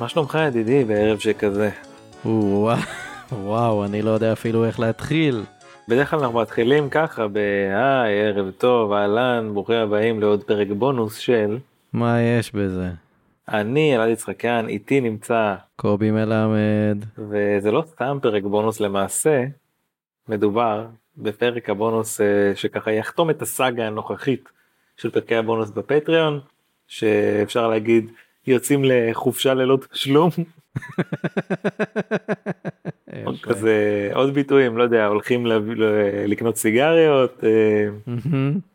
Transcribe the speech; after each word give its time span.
מה 0.00 0.08
שלומך 0.08 0.38
ידידי 0.46 0.84
בערב 0.84 1.18
שכזה? 1.18 1.70
וואו, 2.24 2.78
וואו, 3.32 3.84
אני 3.84 4.02
לא 4.02 4.10
יודע 4.10 4.32
אפילו 4.32 4.64
איך 4.64 4.80
להתחיל. 4.80 5.42
בדרך 5.88 6.10
כלל 6.10 6.18
אנחנו 6.18 6.40
מתחילים 6.40 6.90
ככה 6.90 7.28
ב"היי, 7.28 8.20
ערב 8.20 8.50
טוב, 8.50 8.92
אהלן, 8.92 9.50
ברוכים 9.52 9.76
הבאים 9.76 10.20
לעוד 10.20 10.44
פרק 10.44 10.68
בונוס 10.68 11.16
של 11.16 11.58
מה 11.92 12.20
יש 12.20 12.52
בזה? 12.52 12.88
אני 13.48 13.96
אלעד 13.96 14.08
יצחקיאן, 14.08 14.68
איתי 14.68 15.00
נמצא, 15.00 15.54
קובי 15.76 16.10
מלמד. 16.10 17.04
וזה 17.18 17.70
לא 17.70 17.84
סתם 17.86 18.18
פרק 18.22 18.42
בונוס 18.42 18.80
למעשה, 18.80 19.44
מדובר 20.28 20.86
בפרק 21.16 21.70
הבונוס 21.70 22.20
אה, 22.20 22.52
שככה 22.54 22.92
יחתום 22.92 23.30
את 23.30 23.42
הסאגה 23.42 23.86
הנוכחית 23.86 24.48
של 24.96 25.10
פרקי 25.10 25.36
הבונוס 25.36 25.70
בפטריון, 25.70 26.40
שאפשר 26.88 27.68
להגיד 27.68 28.10
יוצאים 28.46 28.84
לחופשה 28.84 29.54
ללא 29.54 29.78
תשלום. 29.92 30.30
עוד 33.24 33.40
כזה 33.42 34.10
עוד 34.14 34.34
ביטויים 34.34 34.76
לא 34.76 34.82
יודע 34.82 35.06
הולכים 35.06 35.46
לקנות 36.26 36.56
סיגריות 36.56 37.44
אה. 37.44 37.88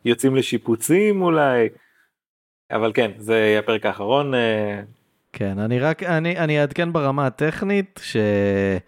יוצאים 0.04 0.36
לשיפוצים 0.36 1.22
אולי 1.22 1.68
אבל 2.70 2.92
כן 2.94 3.10
זה 3.18 3.34
יהיה 3.34 3.58
הפרק 3.58 3.86
האחרון 3.86 4.34
אה, 4.34 4.82
כן, 5.32 5.58
אני 5.58 5.78
רק, 5.78 6.02
אני, 6.02 6.38
אני 6.38 6.60
אעדכן 6.60 6.92
ברמה 6.92 7.26
הטכנית, 7.26 8.00
שמניח, 8.02 8.82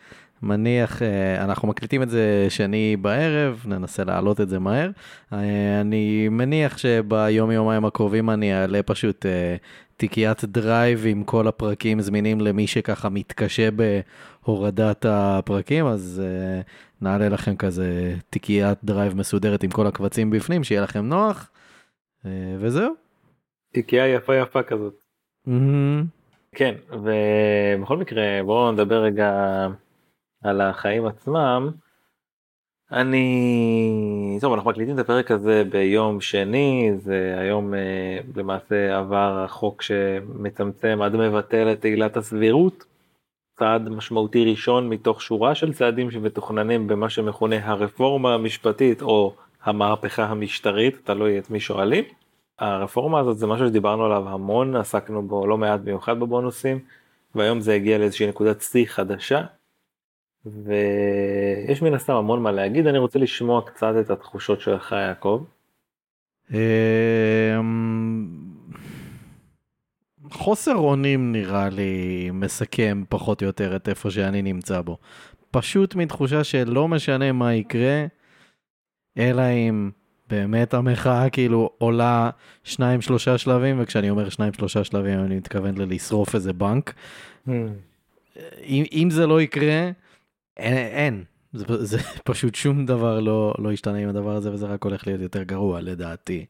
אה, 1.03 1.45
אנחנו 1.45 1.69
מקליטים 1.69 2.03
את 2.03 2.11
זה 2.11 2.47
שני 2.49 2.97
בערב, 2.97 3.65
ננסה 3.67 4.05
להעלות 4.05 4.41
את 4.41 4.49
זה 4.49 4.59
מהר. 4.59 4.91
אה, 5.33 5.81
אני 5.81 6.29
מניח 6.29 6.79
שביום 6.79 7.51
יומיים 7.51 7.85
הקרובים 7.85 8.31
אני 8.31 8.55
אעלה 8.55 8.83
פשוט 8.83 9.27
אה, 9.27 9.57
תיקיית 9.97 10.45
Drive 10.45 11.07
עם 11.07 11.25
כל 11.25 11.49
הפרקים 11.49 12.01
זמינים 12.01 12.41
למי 12.41 12.67
שככה 12.67 13.09
מתקשה 13.09 13.69
בהורדת 13.71 15.07
הפרקים, 15.09 15.87
אז 15.87 16.23
נעלה 17.01 17.29
לכם 17.29 17.57
כזה 17.57 18.15
תיקיית 18.31 18.79
Drive 18.85 19.17
מסודרת 19.17 19.63
עם 19.63 19.71
כל 19.71 19.87
הקבצים 19.87 20.31
בפנים, 20.31 20.65
שיהיה 20.65 20.83
לכם 20.83 21.05
נוח, 21.05 21.51
וזהו. 22.59 22.93
תיקייה 23.73 24.09
יפה 24.09 24.37
יפה 24.37 24.63
כזאת. 24.63 24.95
מהמם. 25.47 26.05
כן 26.55 26.75
ובכל 26.91 27.97
מקרה 27.97 28.23
בואו 28.45 28.73
נדבר 28.73 29.03
רגע 29.03 29.31
על 30.45 30.61
החיים 30.61 31.07
עצמם. 31.07 31.71
אני 32.93 34.39
טוב 34.41 34.53
אנחנו 34.53 34.71
מקליטים 34.71 34.95
את 34.95 34.99
הפרק 35.01 35.31
הזה 35.31 35.63
ביום 35.71 36.21
שני 36.21 36.91
זה 36.97 37.35
היום 37.39 37.75
אה, 37.75 38.19
למעשה 38.37 38.99
עבר 38.99 39.45
החוק 39.45 39.83
שמצמצם 39.83 40.99
עד 41.03 41.17
מבטל 41.17 41.73
את 41.73 41.85
עילת 41.85 42.17
הסבירות. 42.17 42.85
צעד 43.59 43.89
משמעותי 43.89 44.45
ראשון 44.51 44.89
מתוך 44.89 45.23
שורה 45.23 45.55
של 45.55 45.73
צעדים 45.73 46.11
שמתוכננים 46.11 46.87
במה 46.87 47.11
שמכונה 47.11 47.57
הרפורמה 47.71 48.35
המשפטית 48.35 49.03
או 49.03 49.35
המהפכה 49.63 50.25
המשטרית 50.25 50.97
תלוי 51.05 51.39
את 51.39 51.51
מי 51.51 51.61
שואלים. 51.61 52.05
הרפורמה 52.59 53.21
הזאת 53.21 53.39
זה 53.39 53.47
משהו 53.47 53.67
שדיברנו 53.67 54.05
עליו 54.05 54.29
המון 54.29 54.77
עסקנו 54.77 55.23
בו 55.23 55.47
לא 55.47 55.59
מעט 55.59 55.81
במיוחד 55.81 56.21
בבונוסים 56.21 56.79
והיום 57.35 57.61
זה 57.61 57.75
הגיע 57.75 57.99
לאיזושהי 57.99 58.27
נקודת 58.27 58.63
שיא 58.63 58.87
חדשה. 58.87 59.43
ויש 60.47 61.83
מן 61.83 61.95
הסתם 61.95 62.13
המון 62.13 62.43
מה 62.43 62.53
להגיד 62.53 62.87
אני 62.87 62.99
רוצה 62.99 63.19
לשמוע 63.19 63.63
קצת 63.67 63.95
את 64.01 64.11
התחושות 64.11 64.61
שלך 64.61 64.93
יעקב. 64.93 65.45
אמ, 66.53 68.27
חוסר 70.31 70.75
אונים 70.75 71.33
נראה 71.33 71.69
לי 71.69 72.31
מסכם 72.33 73.05
פחות 73.09 73.43
או 73.43 73.47
יותר 73.47 73.77
את 73.77 73.89
איפה 73.89 74.11
שאני 74.11 74.43
נמצא 74.43 74.81
בו. 74.81 74.99
פשוט 75.51 75.95
מתחושה 75.95 76.45
שלא 76.45 76.89
משנה 76.89 77.33
מה 77.33 77.55
יקרה, 77.55 78.07
אלא 79.19 79.43
אם 79.43 79.91
באמת 80.31 80.75
המחאה 80.75 81.31
כאילו 81.31 81.71
עולה 81.79 82.31
שניים 82.65 83.01
שלושה 83.01 83.39
שלבים, 83.39 83.77
וכשאני 83.81 84.11
אומר 84.11 84.29
שניים 84.29 84.53
שלושה 84.53 84.85
שלבים 84.85 85.19
אני 85.21 85.37
מתכוון 85.37 85.79
ללשרוף 85.79 86.35
איזה 86.35 86.53
בנק. 86.53 86.95
אם, 88.63 88.85
אם 88.93 89.09
זה 89.11 89.27
לא 89.27 89.41
יקרה, 89.41 89.91
אין, 90.57 90.77
אין. 90.77 91.25
זה, 91.53 91.85
זה 91.85 91.99
פשוט 92.31 92.55
שום 92.55 92.87
דבר 92.87 93.21
לא, 93.21 93.55
לא 93.59 93.73
ישתנה 93.73 93.99
עם 93.99 94.09
הדבר 94.09 94.37
הזה 94.37 94.53
וזה 94.53 94.67
רק 94.67 94.85
הולך 94.85 95.07
להיות 95.07 95.21
יותר 95.21 95.43
גרוע 95.43 95.81
לדעתי. 95.81 96.47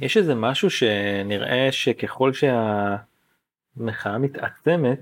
יש 0.00 0.16
איזה 0.16 0.34
משהו 0.34 0.70
שנראה 0.70 1.68
שככל 1.72 2.32
שהמחאה 2.32 4.18
מתעצמת 4.18 5.00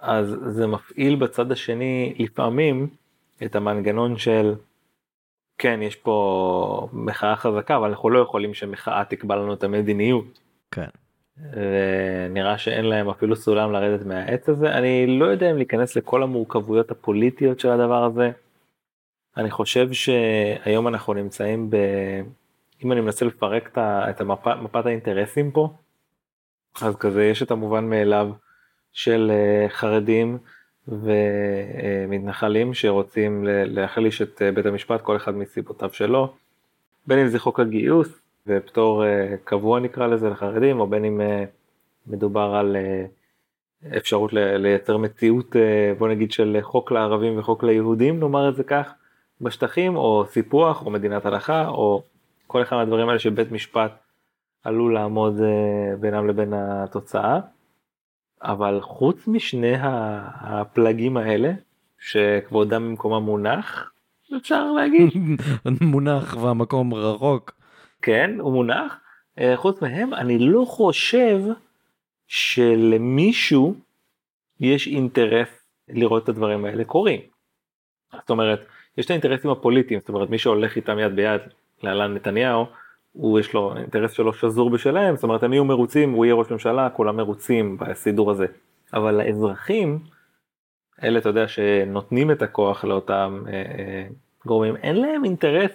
אז 0.00 0.36
זה 0.46 0.66
מפעיל 0.66 1.16
בצד 1.16 1.52
השני 1.52 2.14
לפעמים 2.18 2.88
את 3.44 3.56
המנגנון 3.56 4.18
של 4.18 4.54
כן 5.58 5.82
יש 5.82 5.96
פה 5.96 6.88
מחאה 6.92 7.36
חזקה 7.36 7.76
אבל 7.76 7.88
אנחנו 7.88 8.10
לא 8.10 8.18
יכולים 8.18 8.54
שמחאה 8.54 9.04
תקבע 9.04 9.36
לנו 9.36 9.54
את 9.54 9.64
המדיניות. 9.64 10.40
כן. 10.70 10.88
ונראה 11.52 12.58
שאין 12.58 12.84
להם 12.84 13.08
אפילו 13.08 13.36
סולם 13.36 13.72
לרדת 13.72 14.06
מהעץ 14.06 14.48
הזה 14.48 14.72
אני 14.72 15.18
לא 15.18 15.24
יודע 15.24 15.50
אם 15.50 15.56
להיכנס 15.56 15.96
לכל 15.96 16.22
המורכבויות 16.22 16.90
הפוליטיות 16.90 17.60
של 17.60 17.68
הדבר 17.68 18.04
הזה. 18.04 18.30
אני 19.36 19.50
חושב 19.50 19.92
שהיום 19.92 20.88
אנחנו 20.88 21.14
נמצאים 21.14 21.70
ב... 21.70 21.76
אם 22.84 22.92
אני 22.92 23.00
מנסה 23.00 23.24
לפרק 23.24 23.78
את 23.78 24.22
מפת 24.62 24.86
האינטרסים 24.86 25.50
פה 25.50 25.74
אז 26.82 26.96
כזה 26.96 27.24
יש 27.24 27.42
את 27.42 27.50
המובן 27.50 27.84
מאליו 27.84 28.30
של 28.92 29.30
אה, 29.34 29.68
חרדים 29.68 30.38
ומתנחלים 30.88 32.74
שרוצים 32.74 33.44
ל- 33.44 33.80
להחליש 33.80 34.22
את 34.22 34.42
אה, 34.42 34.52
בית 34.52 34.66
המשפט 34.66 35.00
כל 35.00 35.16
אחד 35.16 35.34
מסיבותיו 35.34 35.90
שלו. 35.92 36.34
בין 37.06 37.18
אם 37.18 37.28
זה 37.28 37.38
חוק 37.38 37.60
הגיוס 37.60 38.19
ופטור 38.46 39.04
אה, 39.04 39.34
קבוע 39.44 39.80
נקרא 39.80 40.06
לזה 40.06 40.30
לחרדים 40.30 40.80
או 40.80 40.86
בין 40.86 41.04
אם 41.04 41.20
אה, 41.20 41.44
מדובר 42.06 42.54
על 42.54 42.76
אה, 42.76 43.04
אפשרות 43.96 44.32
לייצר 44.32 44.96
מציאות 44.96 45.56
בוא 45.98 46.08
נגיד 46.08 46.32
של 46.32 46.58
חוק 46.62 46.92
לערבים 46.92 47.38
וחוק 47.38 47.64
ליהודים 47.64 48.20
נאמר 48.20 48.48
את 48.48 48.56
זה 48.56 48.64
כך 48.64 48.92
בשטחים 49.40 49.96
או 49.96 50.24
סיפוח 50.28 50.86
או 50.86 50.90
מדינת 50.90 51.26
הלכה 51.26 51.68
או 51.68 52.02
כל 52.46 52.62
אחד 52.62 52.76
מהדברים 52.76 53.08
האלה 53.08 53.18
שבית 53.18 53.52
משפט 53.52 53.92
עלול 54.64 54.94
לעמוד 54.94 55.40
בינם 56.00 56.28
לבין 56.28 56.52
התוצאה. 56.54 57.40
אבל 58.42 58.80
חוץ 58.82 59.28
משני 59.28 59.74
הפלגים 59.80 61.16
האלה 61.16 61.52
שכבודם 61.98 62.88
במקומם 62.88 63.24
מונח 63.24 63.90
אפשר 64.36 64.72
להגיד 64.72 65.10
מונח 65.92 66.36
והמקום 66.36 66.94
רחוק. 66.94 67.59
כן 68.02 68.30
הוא 68.40 68.52
מונח 68.52 69.00
אה, 69.38 69.56
חוץ 69.56 69.82
מהם 69.82 70.14
אני 70.14 70.38
לא 70.38 70.64
חושב 70.64 71.40
שלמישהו 72.26 73.74
יש 74.60 74.86
אינטרס 74.86 75.48
לראות 75.88 76.24
את 76.24 76.28
הדברים 76.28 76.64
האלה 76.64 76.84
קורים. 76.84 77.20
זאת 78.12 78.30
אומרת 78.30 78.66
יש 78.98 79.04
את 79.06 79.10
האינטרסים 79.10 79.50
הפוליטיים 79.50 80.00
זאת 80.00 80.08
אומרת 80.08 80.30
מי 80.30 80.38
שהולך 80.38 80.76
איתם 80.76 80.98
יד 80.98 81.16
ביד 81.16 81.40
להלן 81.82 82.14
נתניהו 82.14 82.66
הוא 83.12 83.40
יש 83.40 83.54
לו 83.54 83.76
אינטרס 83.76 84.12
שלו 84.12 84.32
שזור 84.32 84.70
בשלהם 84.70 85.14
זאת 85.14 85.24
אומרת 85.24 85.42
הם 85.42 85.52
יהיו 85.52 85.64
מרוצים 85.64 86.12
הוא 86.12 86.24
יהיה 86.24 86.34
ראש 86.34 86.50
ממשלה 86.50 86.90
כולם 86.90 87.16
מרוצים 87.16 87.76
בסידור 87.76 88.30
הזה 88.30 88.46
אבל 88.94 89.20
האזרחים 89.20 89.98
אלה 91.02 91.18
אתה 91.18 91.28
יודע 91.28 91.48
שנותנים 91.48 92.30
את 92.30 92.42
הכוח 92.42 92.84
לאותם 92.84 93.42
אה, 93.46 93.52
אה, 93.52 94.06
גורמים 94.46 94.76
אין 94.76 94.96
להם 94.96 95.24
אינטרס 95.24 95.70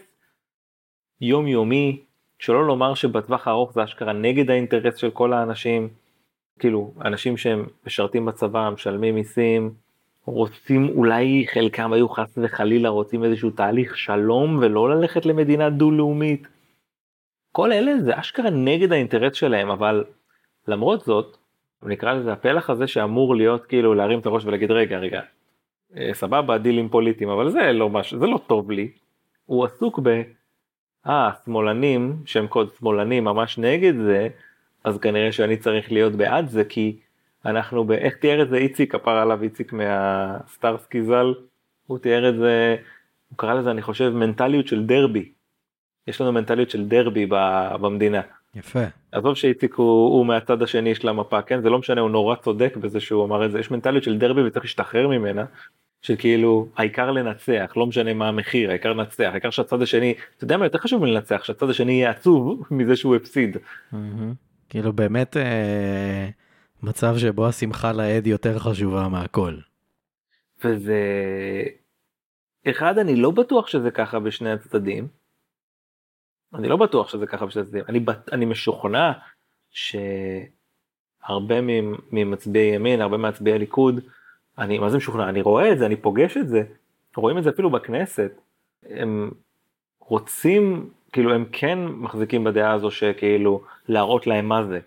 יומיומי 1.21 2.03
שלא 2.45 2.67
לומר 2.67 2.93
שבטווח 2.93 3.47
הארוך 3.47 3.73
זה 3.73 3.83
אשכרה 3.83 4.13
נגד 4.13 4.49
האינטרס 4.49 4.95
של 4.95 5.11
כל 5.11 5.33
האנשים 5.33 5.89
כאילו 6.59 6.93
אנשים 7.05 7.37
שהם 7.37 7.65
משרתים 7.85 8.25
בצבא 8.25 8.69
משלמים 8.69 9.15
מיסים 9.15 9.73
רוצים 10.25 10.89
אולי 10.89 11.45
חלקם 11.53 11.93
היו 11.93 12.09
חס 12.09 12.37
וחלילה 12.41 12.89
רוצים 12.89 13.23
איזשהו 13.23 13.49
תהליך 13.49 13.97
שלום 13.97 14.57
ולא 14.61 14.89
ללכת 14.89 15.25
למדינה 15.25 15.69
דו-לאומית. 15.69 16.47
כל 17.51 17.71
אלה 17.71 17.99
זה 17.99 18.19
אשכרה 18.19 18.49
נגד 18.49 18.91
האינטרס 18.91 19.35
שלהם 19.35 19.69
אבל 19.69 20.03
למרות 20.67 21.01
זאת 21.01 21.37
נקרא 21.83 22.13
לזה 22.13 22.33
הפלח 22.33 22.69
הזה 22.69 22.87
שאמור 22.87 23.35
להיות 23.35 23.65
כאילו 23.65 23.93
להרים 23.93 24.19
את 24.19 24.25
הראש 24.25 24.45
ולהגיד 24.45 24.71
רגע 24.71 24.97
רגע 24.97 25.21
אה, 25.97 26.09
סבבה 26.13 26.57
דילים 26.57 26.89
פוליטיים 26.89 27.29
אבל 27.29 27.49
זה 27.49 27.71
לא 27.71 27.89
משהו 27.89 28.19
זה 28.19 28.25
לא 28.25 28.39
טוב 28.47 28.71
לי. 28.71 28.91
הוא 29.45 29.65
עסוק 29.65 29.99
ב... 30.03 30.21
אה 31.07 31.29
שמאלנים 31.46 32.17
שהם 32.25 32.47
קוד 32.47 32.69
שמאלנים 32.79 33.23
ממש 33.23 33.57
נגד 33.57 33.93
זה 33.97 34.28
אז 34.84 34.97
כנראה 34.97 35.31
שאני 35.31 35.57
צריך 35.57 35.91
להיות 35.91 36.13
בעד 36.13 36.47
זה 36.47 36.63
כי 36.63 36.97
אנחנו 37.46 37.84
ב... 37.84 37.91
איך 37.91 38.16
תיאר 38.16 38.41
את 38.41 38.49
זה 38.49 38.57
איציק 38.57 38.91
כפר 38.91 39.11
עליו 39.11 39.43
איציק 39.43 39.73
מהסטארסקי 39.73 41.03
ז"ל 41.03 41.34
הוא 41.87 41.97
תיאר 41.97 42.29
את 42.29 42.35
זה 42.35 42.75
הוא 43.29 43.37
קרא 43.37 43.53
לזה 43.53 43.72
אני 43.72 43.81
חושב 43.81 44.09
מנטליות 44.09 44.67
של 44.67 44.85
דרבי. 44.85 45.31
יש 46.07 46.22
לנו 46.22 46.31
מנטליות 46.31 46.69
של 46.69 46.87
דרבי 46.87 47.25
ב- 47.29 47.75
במדינה. 47.81 48.22
יפה. 48.55 48.84
עזוב 49.11 49.35
שאיציק 49.35 49.73
הוא, 49.73 50.17
הוא 50.17 50.25
מהצד 50.25 50.61
השני 50.61 50.96
של 50.96 51.09
המפה, 51.09 51.41
כן? 51.41 51.61
זה 51.61 51.69
לא 51.69 51.79
משנה, 51.79 52.02
הוא 52.02 52.09
נורא 52.09 52.35
צודק 52.35 52.78
בזה 52.78 52.99
שהוא 52.99 53.25
אמר 53.25 53.46
את 53.46 53.52
זה, 53.52 53.59
יש 53.59 53.72
מנטליות 53.72 54.03
של 54.03 54.17
דרבי 54.17 54.41
וצריך 54.41 54.66
להשתחרר 54.66 55.07
ממנה, 55.07 55.46
של 56.05 56.16
כאילו 56.16 56.67
העיקר 56.78 57.11
לנצח, 57.11 57.73
לא 57.75 57.85
משנה 57.85 58.13
מה 58.13 58.28
המחיר, 58.28 58.69
העיקר 58.69 58.93
לנצח, 58.93 59.29
העיקר 59.31 59.49
שהצד 59.49 59.81
השני, 59.81 60.13
אתה 60.37 60.43
יודע 60.43 60.57
מה 60.57 60.66
יותר 60.66 60.78
חשוב 60.78 61.02
מלנצח, 61.02 61.43
שהצד 61.43 61.69
השני 61.69 61.91
יהיה 61.91 62.09
עצוב 62.09 62.63
מזה 62.72 62.96
שהוא 62.96 63.16
הפסיד. 63.16 63.57
כאילו 64.69 64.93
באמת 64.93 65.37
אה, 65.37 66.29
מצב 66.84 67.17
שבו 67.17 67.47
השמחה 67.47 67.93
לאיד 67.93 68.28
יותר 68.28 68.59
חשובה 68.59 69.07
מהכל. 69.09 69.57
וזה... 70.63 71.02
אחד, 72.69 72.97
אני 72.97 73.16
לא 73.16 73.31
בטוח 73.31 73.67
שזה 73.67 73.91
ככה 73.91 74.19
בשני 74.19 74.52
הצדדים. 74.52 75.07
אני 76.53 76.67
לא 76.67 76.78
בטוח 76.78 77.09
שזה 77.09 77.28
ככה 77.28 77.46
בשני 77.46 77.61
הצדדים. 77.61 77.84
אני, 77.90 77.99
אני 78.31 78.46
משוכנע 78.46 79.11
שהרבה 79.69 81.55
ממצביעי 82.11 82.75
ימין, 82.75 83.02
הרבה 83.02 83.17
מצביעי 83.17 83.59
ליכוד, 83.59 83.99
אני 84.57 84.79
מה 84.79 84.90
זה 84.90 84.97
משוכנע, 84.97 85.29
אני 85.29 85.41
רואה 85.41 85.72
את 85.72 85.79
זה, 85.79 85.85
אני 85.85 85.96
פוגש 85.96 86.37
את 86.37 86.47
זה, 86.47 86.63
רואים 87.16 87.37
את 87.37 87.43
זה 87.43 87.49
אפילו 87.49 87.69
בכנסת. 87.69 88.31
הם 88.90 89.31
רוצים, 89.99 90.90
כאילו 91.11 91.34
הם 91.34 91.46
כן 91.52 91.79
מחזיקים 91.85 92.43
בדעה 92.43 92.73
הזו 92.73 92.91
שכאילו 92.91 93.61
להראות 93.87 94.28
להם 94.28 94.46
מה 94.46 94.63
זה. 94.63 94.79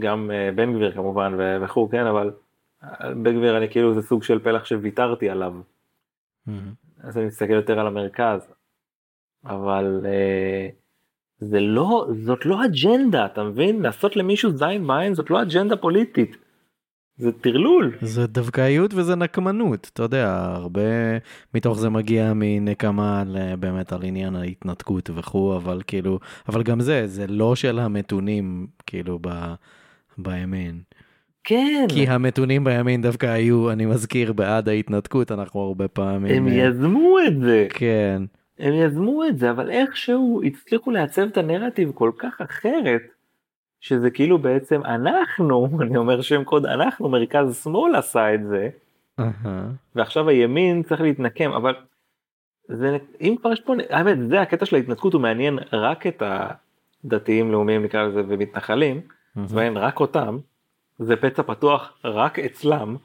גם 0.00 0.30
uh, 0.30 0.54
בן 0.54 0.74
גביר 0.74 0.92
כמובן 0.92 1.32
וכו', 1.62 1.88
כן, 1.90 2.06
אבל 2.06 2.30
בן 3.02 3.36
גביר 3.36 3.58
אני 3.58 3.68
כאילו 3.68 3.94
זה 3.94 4.02
סוג 4.02 4.22
של 4.22 4.38
פלח 4.38 4.64
שוויתרתי 4.64 5.30
עליו. 5.30 5.54
Mm-hmm. 6.48 6.50
אז 7.00 7.18
אני 7.18 7.26
מסתכל 7.26 7.52
יותר 7.52 7.80
על 7.80 7.86
המרכז. 7.86 8.52
אבל 9.44 10.00
uh, 10.02 10.74
זה 11.38 11.60
לא, 11.60 12.06
זאת 12.24 12.46
לא 12.46 12.64
אג'נדה, 12.64 13.26
אתה 13.26 13.44
מבין? 13.44 13.82
לעשות 13.82 14.16
למישהו 14.16 14.50
זין 14.50 14.86
בעין 14.86 15.14
זאת 15.14 15.30
לא 15.30 15.42
אג'נדה 15.42 15.76
פוליטית. 15.76 16.36
זה 17.18 17.32
טרלול. 17.32 17.96
זה 18.00 18.26
דווקאיות 18.26 18.94
וזה 18.94 19.14
נקמנות, 19.14 19.90
אתה 19.92 20.02
יודע, 20.02 20.52
הרבה 20.54 20.80
מתוך 21.54 21.78
זה 21.78 21.88
מגיע 21.90 22.32
מנקמה 22.34 23.24
באמת 23.58 23.92
על 23.92 24.00
עניין 24.04 24.36
ההתנתקות 24.36 25.10
וכו', 25.14 25.56
אבל 25.56 25.80
כאילו, 25.86 26.18
אבל 26.48 26.62
גם 26.62 26.80
זה, 26.80 27.06
זה 27.06 27.26
לא 27.26 27.56
של 27.56 27.78
המתונים, 27.78 28.66
כאילו, 28.86 29.18
ב, 29.22 29.28
בימין. 30.18 30.80
כן. 31.44 31.86
כי 31.88 32.08
המתונים 32.08 32.64
בימין 32.64 33.02
דווקא 33.02 33.26
היו, 33.26 33.70
אני 33.70 33.86
מזכיר, 33.86 34.32
בעד 34.32 34.68
ההתנתקות, 34.68 35.32
אנחנו 35.32 35.60
הרבה 35.60 35.88
פעמים... 35.88 36.36
הם 36.36 36.48
יזמו 36.48 37.16
את 37.26 37.40
זה. 37.40 37.66
כן. 37.70 38.22
הם 38.58 38.74
יזמו 38.74 39.24
את 39.24 39.38
זה, 39.38 39.50
אבל 39.50 39.70
איכשהו 39.70 40.42
הצליחו 40.46 40.90
לעצב 40.90 41.22
את 41.22 41.36
הנרטיב 41.36 41.92
כל 41.94 42.10
כך 42.18 42.40
אחרת, 42.40 43.00
שזה 43.86 44.10
כאילו 44.10 44.38
בעצם 44.38 44.80
אנחנו, 44.84 45.68
אני 45.82 45.96
אומר 45.96 46.20
שם 46.20 46.44
קוד 46.44 46.66
אנחנו, 46.66 47.08
מרכז 47.08 47.62
שמאל 47.62 47.94
עשה 47.94 48.34
את 48.34 48.46
זה, 48.48 48.68
uh-huh. 49.20 49.46
ועכשיו 49.94 50.28
הימין 50.28 50.82
צריך 50.82 51.00
להתנקם, 51.00 51.52
אבל 51.52 51.74
זה, 52.68 52.98
אם 53.20 53.34
כבר 53.40 53.52
יש 53.52 53.60
פה, 53.60 53.74
האמת, 53.90 54.18
זה 54.28 54.40
הקטע 54.40 54.66
של 54.66 54.76
ההתנתקות, 54.76 55.12
הוא 55.12 55.22
מעניין 55.22 55.58
רק 55.72 56.06
את 56.06 56.22
הדתיים 57.04 57.52
לאומיים 57.52 57.84
נקרא 57.84 58.02
לזה 58.02 58.22
ומתנחלים, 58.28 59.00
uh-huh. 59.00 59.40
זה 59.46 59.56
מעניין 59.56 59.76
רק 59.76 60.00
אותם, 60.00 60.38
זה 60.98 61.16
פצע 61.16 61.42
פתוח 61.42 61.92
רק 62.04 62.38
אצלם. 62.38 62.96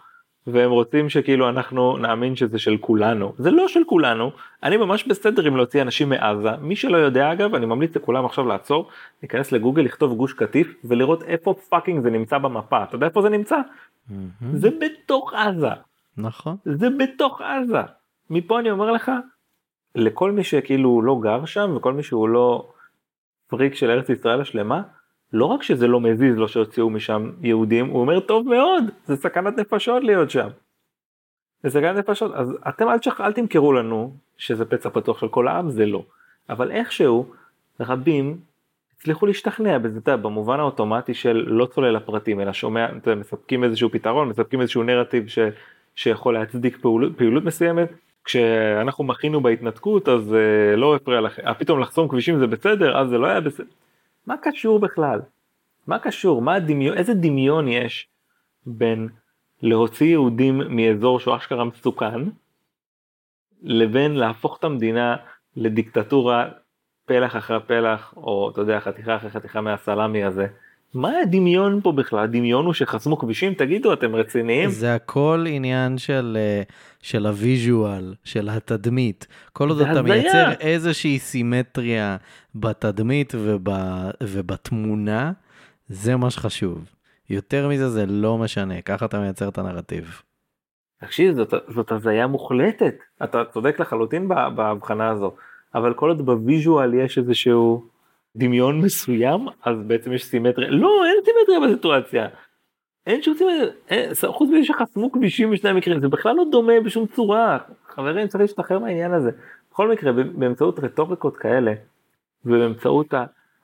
והם 0.48 0.72
רוצים 0.72 1.10
שכאילו 1.10 1.50
אנחנו 1.50 1.98
נאמין 1.98 2.36
שזה 2.36 2.60
של 2.60 2.78
כולנו. 2.78 3.34
זה 3.38 3.52
לא 3.52 3.68
של 3.68 3.84
כולנו. 3.86 4.32
אני 4.64 4.78
ממש 4.78 5.08
בסדר 5.08 5.46
עם 5.46 5.56
להוציא 5.56 5.82
אנשים 5.82 6.10
מעזה. 6.10 6.52
מי 6.62 6.76
שלא 6.76 6.98
יודע 6.98 7.32
אגב 7.32 7.56
אני 7.56 7.66
ממליץ 7.66 7.96
לכולם 7.96 8.26
עכשיו 8.26 8.46
לעצור 8.46 8.90
להיכנס 9.24 9.52
לגוגל 9.52 9.82
לכתוב 9.82 10.16
גוש 10.16 10.34
קטיף 10.34 10.76
ולראות 10.84 11.24
איפה 11.24 11.54
fucking 11.70 12.04
זה 12.04 12.10
נמצא 12.10 12.38
במפה. 12.38 12.84
אתה 12.84 12.96
יודע 12.96 13.08
איפה 13.08 13.22
זה 13.22 13.30
נמצא? 13.30 13.56
mm-hmm. 13.56 14.14
זה 14.54 14.70
בתוך 14.82 15.34
עזה. 15.34 15.74
נכון. 16.18 16.56
זה 16.66 16.88
בתוך 16.90 17.42
עזה. 17.42 17.82
מפה 18.30 18.60
אני 18.60 18.72
אומר 18.72 18.92
לך 18.92 19.12
לכל 19.96 20.32
מי 20.32 20.44
שכאילו 20.44 21.02
לא 21.02 21.20
גר 21.22 21.46
שם 21.46 21.74
וכל 21.76 21.94
מי 21.94 22.04
שהוא 22.04 22.30
לא 22.30 22.70
פריק 23.48 23.76
של 23.76 23.90
ארץ 23.90 24.10
ישראל 24.10 24.42
השלמה 24.42 24.82
לא 25.34 25.46
רק 25.46 25.64
שזה 25.64 25.88
לא 25.88 26.00
מזיז 26.00 26.38
לו 26.38 26.48
שהוציאו 26.48 26.90
משם 26.90 27.32
יהודים, 27.42 27.88
הוא 27.88 28.02
אומר 28.02 28.20
טוב 28.20 28.48
מאוד, 28.48 28.84
זה 29.06 29.16
סכנת 29.16 29.58
נפשות 29.58 30.04
להיות 30.04 30.32
שם. 30.32 30.48
זה 31.64 31.70
סכנת 31.70 31.98
נפשות, 31.98 32.32
אז 32.36 32.58
אתם 32.70 32.90
אל, 32.90 33.02
שכ... 33.02 33.22
אל 33.22 33.34
תמכרו 33.34 33.74
לנו 33.74 34.14
שזה 34.38 34.66
פצע 34.66 34.90
פתוח 34.90 35.20
של 35.20 35.28
כל 35.28 35.48
העם, 35.48 35.70
זה 35.70 35.86
לא. 35.86 36.04
אבל 36.50 36.72
איכשהו, 36.72 37.26
רבים 37.80 38.38
הצליחו 38.98 39.26
להשתכנע 39.26 39.78
בזה, 39.78 40.00
אתה 40.00 40.12
יודע, 40.12 40.24
במובן 40.24 40.60
האוטומטי 40.60 41.14
של 41.14 41.46
לא 41.48 41.66
צולל 41.66 41.96
לפרטים, 41.96 42.40
אלא 42.40 42.54
שומע, 42.54 42.86
אתה 42.98 43.12
יודע, 43.12 43.22
מספקים 43.22 43.64
איזשהו 43.64 43.90
פתרון, 43.92 44.30
מספקים 44.30 44.62
איזשהו 44.62 44.84
נרטיב 44.84 45.28
ש... 45.28 45.40
שיכול 45.96 46.34
להצדיק 46.34 46.78
פעולות, 46.82 47.18
פעילות 47.18 47.44
מסוימת. 47.44 47.90
כשאנחנו 48.26 49.04
מחינו 49.04 49.42
בהתנתקות 49.42 50.10
אז 50.10 50.32
uh, 50.32 50.76
לא 50.78 50.96
הפריע 50.96 51.22
לכם, 51.22 51.42
אה, 51.48 51.54
פתאום 51.54 51.80
לחסום 51.80 52.08
כבישים 52.08 52.40
זה 52.40 52.48
בסדר, 52.48 52.98
אז 52.98 53.10
זה 53.10 53.18
לא 53.18 53.28
היה 53.28 53.42
בסדר. 53.42 53.68
מה 54.28 54.36
קשור 54.42 54.80
בכלל? 54.80 55.20
מה 55.88 56.00
קשור? 56.00 56.42
מה 56.42 56.54
הדמיון, 56.54 56.98
איזה 56.98 57.14
דמיון 57.14 57.68
יש 57.68 58.08
בין 58.66 59.10
להוציא 59.62 60.08
יהודים 60.08 60.62
מאזור 60.70 61.20
שהוא 61.20 61.36
אשכרה 61.36 61.64
מסוכן, 61.66 62.20
לבין 63.62 64.16
להפוך 64.16 64.58
את 64.60 64.64
המדינה 64.64 65.16
לדיקטטורה 65.56 66.50
פלח 67.06 67.36
אחרי 67.36 67.58
פלח, 67.68 68.14
או 68.18 68.50
אתה 68.50 68.62
יודע, 68.62 68.80
חתיכה 68.80 69.16
אחרי 69.16 69.30
חתיכה 69.30 69.62
מהסלאמי 69.62 70.24
הזה. 70.24 70.48
מה 70.94 71.12
הדמיון 71.24 71.82
פה 71.84 71.92
בכלל? 71.92 72.20
הדמיון 72.20 72.66
הוא 72.66 72.74
שחסמו 72.74 73.18
כבישים? 73.18 73.54
תגידו, 73.54 73.94
אתם 73.94 74.16
רציניים? 74.16 74.70
זה 74.70 74.96
הכל 74.96 75.46
עניין 75.48 75.98
של, 75.98 76.38
אה, 76.40 76.62
של 77.02 77.26
ה 77.26 77.37
visual, 77.37 78.14
של 78.24 78.50
התדמית. 78.50 79.28
כל 79.54 79.70
עוד 79.70 79.82
אתה 79.82 80.02
מייצר 80.02 80.52
איזושהי 80.60 81.20
סימטריה 81.20 82.18
בתדמית 82.56 83.34
וב, 83.38 83.68
ובתמונה, 84.24 85.32
זה 85.90 86.16
מה 86.16 86.30
שחשוב. 86.30 86.86
יותר 87.30 87.68
מזה 87.68 87.90
זה 87.90 88.06
לא 88.06 88.38
משנה, 88.38 88.82
ככה 88.82 89.06
אתה 89.06 89.20
מייצר 89.20 89.50
את 89.50 89.58
הנרטיב. 89.58 90.22
תקשיב, 91.02 91.36
זאת, 91.36 91.54
זאת 91.68 91.92
הזיה 91.92 92.28
מוחלטת. 92.28 92.96
אתה 93.24 93.44
צודק 93.54 93.80
לחלוטין 93.80 94.28
בהבחנה 94.28 95.10
הזו, 95.10 95.34
אבל 95.76 95.94
כל 95.94 96.10
עוד 96.10 96.26
ב 96.26 96.35
visual 96.35 96.94
יש 96.94 97.18
איזשהו... 97.18 97.91
דמיון 98.36 98.82
מסוים 98.82 99.48
אז 99.64 99.76
בעצם 99.88 100.14
יש 100.14 100.24
סימטריה 100.24 100.70
לא 100.70 101.06
אין 101.06 101.16
סימטריה 101.26 101.70
בסיטואציה. 101.70 102.28
אין 103.08 103.22
שום 103.22 103.34
סימטריה 103.38 104.32
חוץ 104.32 104.50
מזה 104.50 104.66
שחסמו 104.66 105.12
כבישים 105.12 105.52
בשני 105.52 105.70
המקרים 105.70 106.00
זה 106.00 106.08
בכלל 106.08 106.36
לא 106.36 106.44
דומה 106.52 106.74
בשום 106.86 107.08
צורה 107.08 107.58
חברים 107.88 108.28
צריך 108.28 108.42
להשתחרר 108.42 108.80
מהעניין 108.80 109.14
הזה. 109.14 109.32
בכל 109.72 109.92
מקרה 109.92 110.12
באמצעות 110.12 110.80
רטוריקות 110.80 111.38
כאלה 111.38 111.74
ובאמצעות 112.46 113.14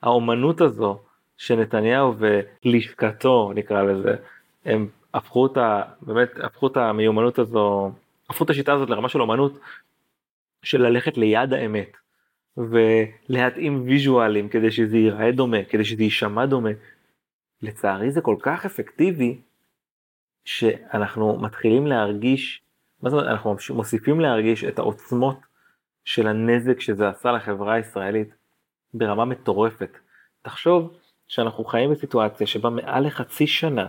האומנות 0.02 0.60
הזו 0.60 0.98
שנתניהו 1.36 2.14
ולשכתו 2.18 3.52
נקרא 3.54 3.82
לזה 3.82 4.14
הם 4.64 4.88
הפכו 5.14 5.46
את 5.46 5.56
ה... 5.56 5.82
באמת 6.02 6.28
הפכו 6.42 6.66
את 6.66 6.76
המיומנות 6.76 7.38
הזו 7.38 7.90
הפכו 8.30 8.44
את 8.44 8.50
השיטה 8.50 8.72
הזאת 8.72 8.90
לרמה 8.90 9.08
של 9.08 9.20
אומנות 9.20 9.58
של 10.62 10.82
ללכת 10.82 11.16
ליד 11.18 11.52
האמת. 11.52 11.96
ולהתאים 12.58 13.82
ויז'ואלים 13.86 14.48
כדי 14.48 14.70
שזה 14.70 14.96
ייראה 14.96 15.32
דומה, 15.32 15.64
כדי 15.68 15.84
שזה 15.84 16.02
יישמע 16.02 16.46
דומה. 16.46 16.70
לצערי 17.62 18.10
זה 18.10 18.20
כל 18.20 18.36
כך 18.42 18.66
אפקטיבי, 18.66 19.40
שאנחנו 20.44 21.38
מתחילים 21.40 21.86
להרגיש, 21.86 22.62
מה 23.02 23.10
זאת 23.10 23.18
אומרת, 23.18 23.32
אנחנו 23.32 23.56
מוסיפים 23.74 24.20
להרגיש 24.20 24.64
את 24.64 24.78
העוצמות 24.78 25.38
של 26.04 26.26
הנזק 26.26 26.80
שזה 26.80 27.08
עשה 27.08 27.32
לחברה 27.32 27.74
הישראלית 27.74 28.28
ברמה 28.94 29.24
מטורפת. 29.24 29.98
תחשוב 30.42 30.96
שאנחנו 31.28 31.64
חיים 31.64 31.90
בסיטואציה 31.90 32.46
שבה 32.46 32.70
מעל 32.70 33.06
לחצי 33.06 33.46
שנה, 33.46 33.86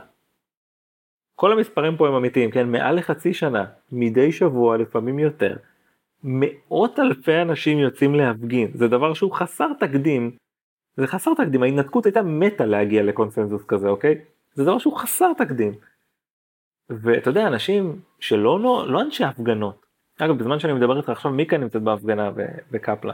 כל 1.40 1.52
המספרים 1.52 1.98
פה 1.98 2.08
הם 2.08 2.14
אמיתיים, 2.14 2.52
כן? 2.52 2.72
מעל 2.72 2.96
לחצי 2.96 3.34
שנה, 3.34 3.66
מדי 3.92 4.32
שבוע, 4.32 4.78
לפעמים 4.78 5.20
יותר, 5.20 5.58
מאות 6.24 7.00
אלפי 7.00 7.42
אנשים 7.42 7.80
יוצאים 7.80 8.16
להפגין, 8.16 8.72
זה 8.74 8.88
דבר 8.88 9.14
שהוא 9.14 9.32
חסר 9.32 9.72
תקדים. 9.80 10.32
זה 10.98 11.08
חסר 11.08 11.34
תקדים, 11.34 11.64
ההתנתקות 11.64 12.06
הייתה 12.06 12.22
מתה 12.22 12.66
להגיע 12.66 13.04
לקונסנזוס 13.04 13.64
כזה, 13.68 13.90
אוקיי? 13.90 14.16
זה 14.54 14.64
דבר 14.64 14.78
שהוא 14.78 14.98
חסר 14.98 15.32
תקדים. 15.38 15.74
ואתה 16.90 17.30
יודע, 17.30 17.48
אנשים 17.48 18.00
שלא 18.20 18.60
לא, 18.60 18.86
לא 18.88 19.02
אנשי 19.02 19.24
הפגנות, 19.24 19.86
אגב, 20.20 20.38
בזמן 20.38 20.60
שאני 20.60 20.74
מדבר 20.74 20.98
איתך 20.98 21.10
עכשיו, 21.10 21.32
מיקה 21.32 21.58
נמצאת 21.58 21.82
בהפגנה 21.82 22.32
בקפלן. 22.72 23.14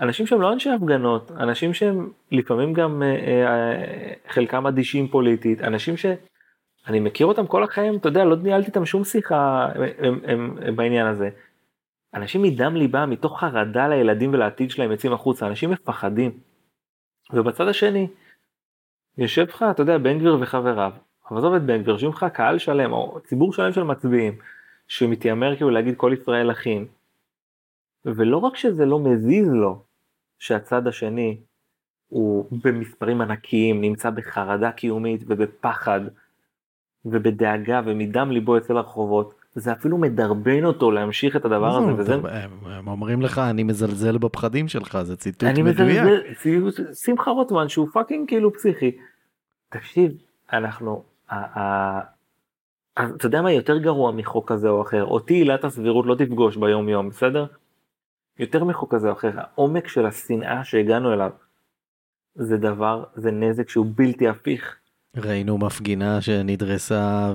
אנשים 0.00 0.26
שהם 0.26 0.40
לא 0.40 0.52
אנשי 0.52 0.70
הפגנות, 0.70 1.30
אנשים 1.30 1.74
שהם 1.74 2.10
לפעמים 2.32 2.72
גם 2.72 3.02
אה, 3.02 3.08
אה, 3.46 4.12
חלקם 4.28 4.66
אדישים 4.66 5.08
פוליטית, 5.08 5.60
אנשים 5.60 5.96
שאני 5.96 7.00
מכיר 7.00 7.26
אותם 7.26 7.46
כל 7.46 7.64
החיים, 7.64 7.96
אתה 7.96 8.08
יודע, 8.08 8.24
לא 8.24 8.36
ניהלתי 8.36 8.66
איתם 8.66 8.86
שום 8.86 9.04
שיחה 9.04 9.68
הם, 9.74 9.82
הם, 9.98 10.20
הם, 10.24 10.56
הם, 10.62 10.76
בעניין 10.76 11.06
הזה. 11.06 11.30
אנשים 12.14 12.42
מדם 12.42 12.76
ליבם, 12.76 13.10
מתוך 13.10 13.40
חרדה 13.40 13.88
לילדים 13.88 14.34
ולעתיד 14.34 14.70
שלהם 14.70 14.90
יוצאים 14.90 15.12
החוצה, 15.12 15.46
אנשים 15.46 15.70
מפחדים. 15.70 16.40
ובצד 17.32 17.68
השני, 17.68 18.08
יושב 19.18 19.46
לך, 19.48 19.64
אתה 19.70 19.82
יודע, 19.82 19.98
בן 19.98 20.18
גביר 20.18 20.38
וחבריו, 20.40 20.92
אבל 21.30 21.38
עזוב 21.38 21.54
את 21.54 21.62
בן 21.62 21.82
גביר, 21.82 21.92
יושבים 21.92 22.10
לך 22.10 22.26
קהל 22.32 22.58
שלם, 22.58 22.92
או 22.92 23.20
ציבור 23.24 23.52
שלם 23.52 23.72
של 23.72 23.82
מצביעים, 23.82 24.38
שמתיימר 24.88 25.56
כאילו 25.56 25.70
להגיד 25.70 25.96
כל 25.96 26.12
ישראל 26.14 26.50
אחים, 26.50 26.86
ולא 28.04 28.36
רק 28.36 28.56
שזה 28.56 28.86
לא 28.86 28.98
מזיז 28.98 29.48
לו 29.52 29.82
שהצד 30.38 30.86
השני 30.86 31.40
הוא 32.08 32.46
במספרים 32.64 33.20
ענקיים, 33.20 33.80
נמצא 33.80 34.10
בחרדה 34.10 34.72
קיומית 34.72 35.24
ובפחד 35.26 36.00
ובדאגה 37.04 37.80
ומדם 37.84 38.30
ליבו 38.30 38.54
יוצא 38.54 38.74
לרחובות, 38.74 39.34
זה 39.54 39.72
אפילו 39.72 39.98
מדרבן 39.98 40.64
אותו 40.64 40.90
להמשיך 40.90 41.36
את 41.36 41.44
הדבר 41.44 41.76
הזה. 41.76 41.94
וזה... 41.94 42.14
הם, 42.14 42.88
אומרים 42.88 43.22
לך 43.22 43.38
אני 43.38 43.62
מזלזל 43.62 44.18
בפחדים 44.18 44.68
שלך 44.68 44.98
זה 45.02 45.16
ציטוט 45.16 45.48
מדויק. 45.64 46.04
שמחה 47.04 47.30
רוטמן 47.30 47.68
שהוא 47.68 47.88
fucking 47.92 48.28
כאילו 48.28 48.52
פסיכי. 48.52 48.96
תקשיב, 49.68 50.12
אנחנו, 50.52 51.02
אתה 52.94 53.26
יודע 53.26 53.42
מה 53.42 53.52
יותר 53.52 53.78
גרוע 53.78 54.12
מחוק 54.12 54.52
כזה 54.52 54.68
או 54.68 54.82
אחר, 54.82 55.04
אותי 55.04 55.34
עילת 55.34 55.64
הסבירות 55.64 56.06
לא 56.06 56.14
תפגוש 56.14 56.56
ביום 56.56 56.88
יום, 56.88 57.08
בסדר? 57.08 57.46
יותר 58.38 58.64
מחוק 58.64 58.94
כזה 58.94 59.08
או 59.08 59.12
אחר, 59.12 59.30
העומק 59.34 59.88
של 59.88 60.06
השנאה 60.06 60.64
שהגענו 60.64 61.12
אליו, 61.12 61.30
זה 62.34 62.56
דבר, 62.56 63.04
זה 63.14 63.30
נזק 63.30 63.68
שהוא 63.68 63.86
בלתי 63.94 64.28
הפיך. 64.28 64.76
ראינו 65.16 65.58
מפגינה 65.58 66.20
שנדרסה 66.20 67.32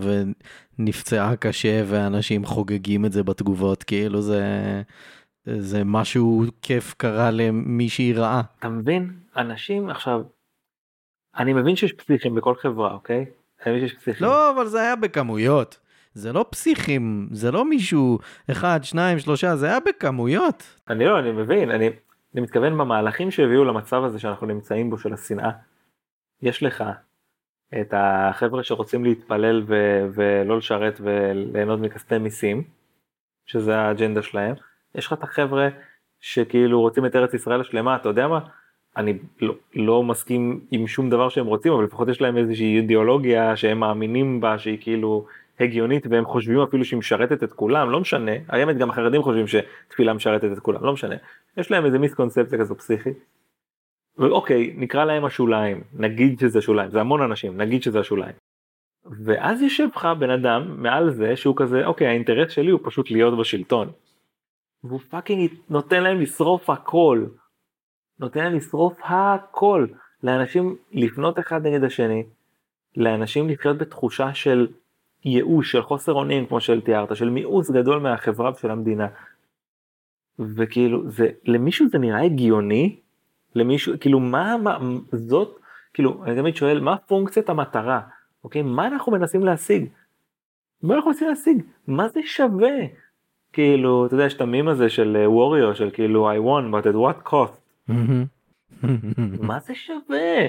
ונפצעה 0.79 1.35
קשה 1.35 1.83
ואנשים 1.85 2.45
חוגגים 2.45 3.05
את 3.05 3.11
זה 3.11 3.23
בתגובות 3.23 3.83
כאילו 3.83 4.21
זה 4.21 4.41
זה 5.45 5.83
משהו 5.83 6.43
כיף 6.61 6.93
קרה 6.93 7.31
למישהי 7.31 8.13
רעה. 8.13 8.41
אתה 8.59 8.69
מבין? 8.69 9.13
אנשים 9.37 9.89
עכשיו, 9.89 10.21
אני 11.37 11.53
מבין 11.53 11.75
שיש 11.75 11.93
פסיכים 11.93 12.35
בכל 12.35 12.55
חברה 12.55 12.93
אוקיי? 12.93 13.25
אני 13.65 13.75
מבין 13.75 13.87
שיש 13.87 13.97
פסיכים. 13.97 14.27
לא 14.27 14.51
אבל 14.51 14.67
זה 14.67 14.81
היה 14.81 14.95
בכמויות. 14.95 15.79
זה 16.13 16.33
לא 16.33 16.45
פסיכים, 16.49 17.27
זה 17.31 17.51
לא 17.51 17.69
מישהו 17.69 18.19
אחד, 18.51 18.79
שניים, 18.83 19.19
שלושה, 19.19 19.55
זה 19.55 19.65
היה 19.65 19.79
בכמויות. 19.79 20.63
אני 20.89 21.05
לא, 21.05 21.19
אני 21.19 21.31
מבין, 21.31 21.71
אני, 21.71 21.89
אני 22.33 22.41
מתכוון 22.41 22.77
במהלכים 22.77 23.31
שהביאו 23.31 23.63
למצב 23.63 24.03
הזה 24.03 24.19
שאנחנו 24.19 24.47
נמצאים 24.47 24.89
בו 24.89 24.97
של 24.97 25.13
השנאה. 25.13 25.51
יש 26.41 26.63
לך 26.63 26.83
את 27.73 27.93
החבר'ה 27.97 28.63
שרוצים 28.63 29.03
להתפלל 29.03 29.63
ו- 29.67 30.07
ולא 30.13 30.57
לשרת 30.57 31.01
וליהנות 31.03 31.79
מכספי 31.79 32.17
מיסים, 32.17 32.63
שזה 33.45 33.77
האג'נדה 33.77 34.21
שלהם. 34.21 34.55
יש 34.95 35.05
לך 35.05 35.13
את 35.13 35.23
החבר'ה 35.23 35.69
שכאילו 36.19 36.81
רוצים 36.81 37.05
את 37.05 37.15
ארץ 37.15 37.33
ישראל 37.33 37.61
השלמה, 37.61 37.95
אתה 37.95 38.09
יודע 38.09 38.27
מה? 38.27 38.39
אני 38.97 39.17
לא, 39.41 39.53
לא 39.75 40.03
מסכים 40.03 40.59
עם 40.71 40.87
שום 40.87 41.09
דבר 41.09 41.29
שהם 41.29 41.45
רוצים, 41.45 41.73
אבל 41.73 41.83
לפחות 41.83 42.07
יש 42.07 42.21
להם 42.21 42.37
איזושהי 42.37 42.77
אידיאולוגיה 42.77 43.55
שהם 43.55 43.79
מאמינים 43.79 44.41
בה 44.41 44.57
שהיא 44.57 44.77
כאילו 44.81 45.25
הגיונית 45.59 46.07
והם 46.09 46.25
חושבים 46.25 46.59
אפילו 46.59 46.85
שהיא 46.85 46.99
משרתת 46.99 47.43
את 47.43 47.53
כולם, 47.53 47.89
לא 47.89 47.99
משנה, 47.99 48.31
האמת 48.49 48.77
גם 48.77 48.89
החרדים 48.89 49.23
חושבים 49.23 49.45
שתפילה 49.47 50.13
משרתת 50.13 50.51
את 50.51 50.59
כולם, 50.59 50.83
לא 50.83 50.93
משנה. 50.93 51.15
יש 51.57 51.71
להם 51.71 51.85
איזה 51.85 51.99
misconception 51.99 52.59
כזו 52.59 52.75
פסיכית. 52.75 53.17
ואוקיי, 54.17 54.73
נקרא 54.77 55.05
להם 55.05 55.25
השוליים, 55.25 55.81
נגיד 55.93 56.39
שזה 56.39 56.61
שוליים, 56.61 56.91
זה 56.91 57.01
המון 57.01 57.21
אנשים, 57.21 57.57
נגיד 57.57 57.83
שזה 57.83 57.99
השוליים. 57.99 58.35
ואז 59.25 59.61
יושב 59.61 59.87
לך 59.95 60.07
בן 60.19 60.29
אדם 60.29 60.83
מעל 60.83 61.09
זה 61.09 61.35
שהוא 61.35 61.55
כזה, 61.57 61.85
אוקיי, 61.85 62.07
האינטרס 62.07 62.51
שלי 62.51 62.71
הוא 62.71 62.79
פשוט 62.83 63.11
להיות 63.11 63.39
בשלטון. 63.39 63.91
והוא 64.83 64.99
fucking 65.09 65.51
נותן 65.69 66.03
להם 66.03 66.21
לשרוף 66.21 66.69
הכל. 66.69 67.25
נותן 68.19 68.43
להם 68.43 68.55
לשרוף 68.55 68.99
הכל. 69.03 69.87
לאנשים 70.23 70.75
לפנות 70.91 71.39
אחד 71.39 71.67
נגד 71.67 71.83
השני, 71.83 72.23
לאנשים 72.97 73.49
לחיות 73.49 73.77
בתחושה 73.77 74.33
של 74.33 74.67
ייאוש, 75.25 75.71
של 75.71 75.81
חוסר 75.81 76.13
אונים 76.13 76.45
כמו 76.45 76.61
שתיארת, 76.61 77.15
של 77.15 77.29
מיאוס 77.29 77.71
גדול 77.71 77.99
מהחברה 77.99 78.51
ושל 78.51 78.71
המדינה. 78.71 79.07
וכאילו, 80.39 81.09
זה, 81.09 81.27
למישהו 81.45 81.87
זה 81.89 81.97
נראה 81.97 82.21
הגיוני? 82.21 82.99
למישהו, 83.55 83.93
כאילו 83.99 84.19
מה, 84.19 84.57
מה 84.57 84.77
זאת, 85.11 85.59
כאילו, 85.93 86.23
אני 86.25 86.35
תמיד 86.35 86.55
שואל, 86.55 86.79
מה 86.79 86.97
פונקציית 86.97 87.49
המטרה? 87.49 88.01
אוקיי, 88.43 88.61
מה 88.61 88.87
אנחנו 88.87 89.11
מנסים 89.11 89.43
להשיג? 89.43 89.85
מה 90.83 90.95
אנחנו 90.95 91.11
מנסים 91.11 91.27
להשיג? 91.27 91.63
מה 91.87 92.07
זה 92.07 92.19
שווה? 92.25 92.77
כאילו, 93.53 94.05
אתה 94.05 94.13
יודע, 94.13 94.25
יש 94.25 94.33
את 94.33 94.41
המים 94.41 94.67
הזה 94.67 94.89
של 94.89 95.17
ווריו, 95.27 95.75
של 95.75 95.89
כאילו, 95.93 96.31
I 96.31 96.35
won, 96.35 96.73
but 96.73 96.85
at 96.85 96.95
what 96.95 97.29
cost? 97.31 97.91
מה 99.41 99.59
זה 99.59 99.75
שווה? 99.75 100.47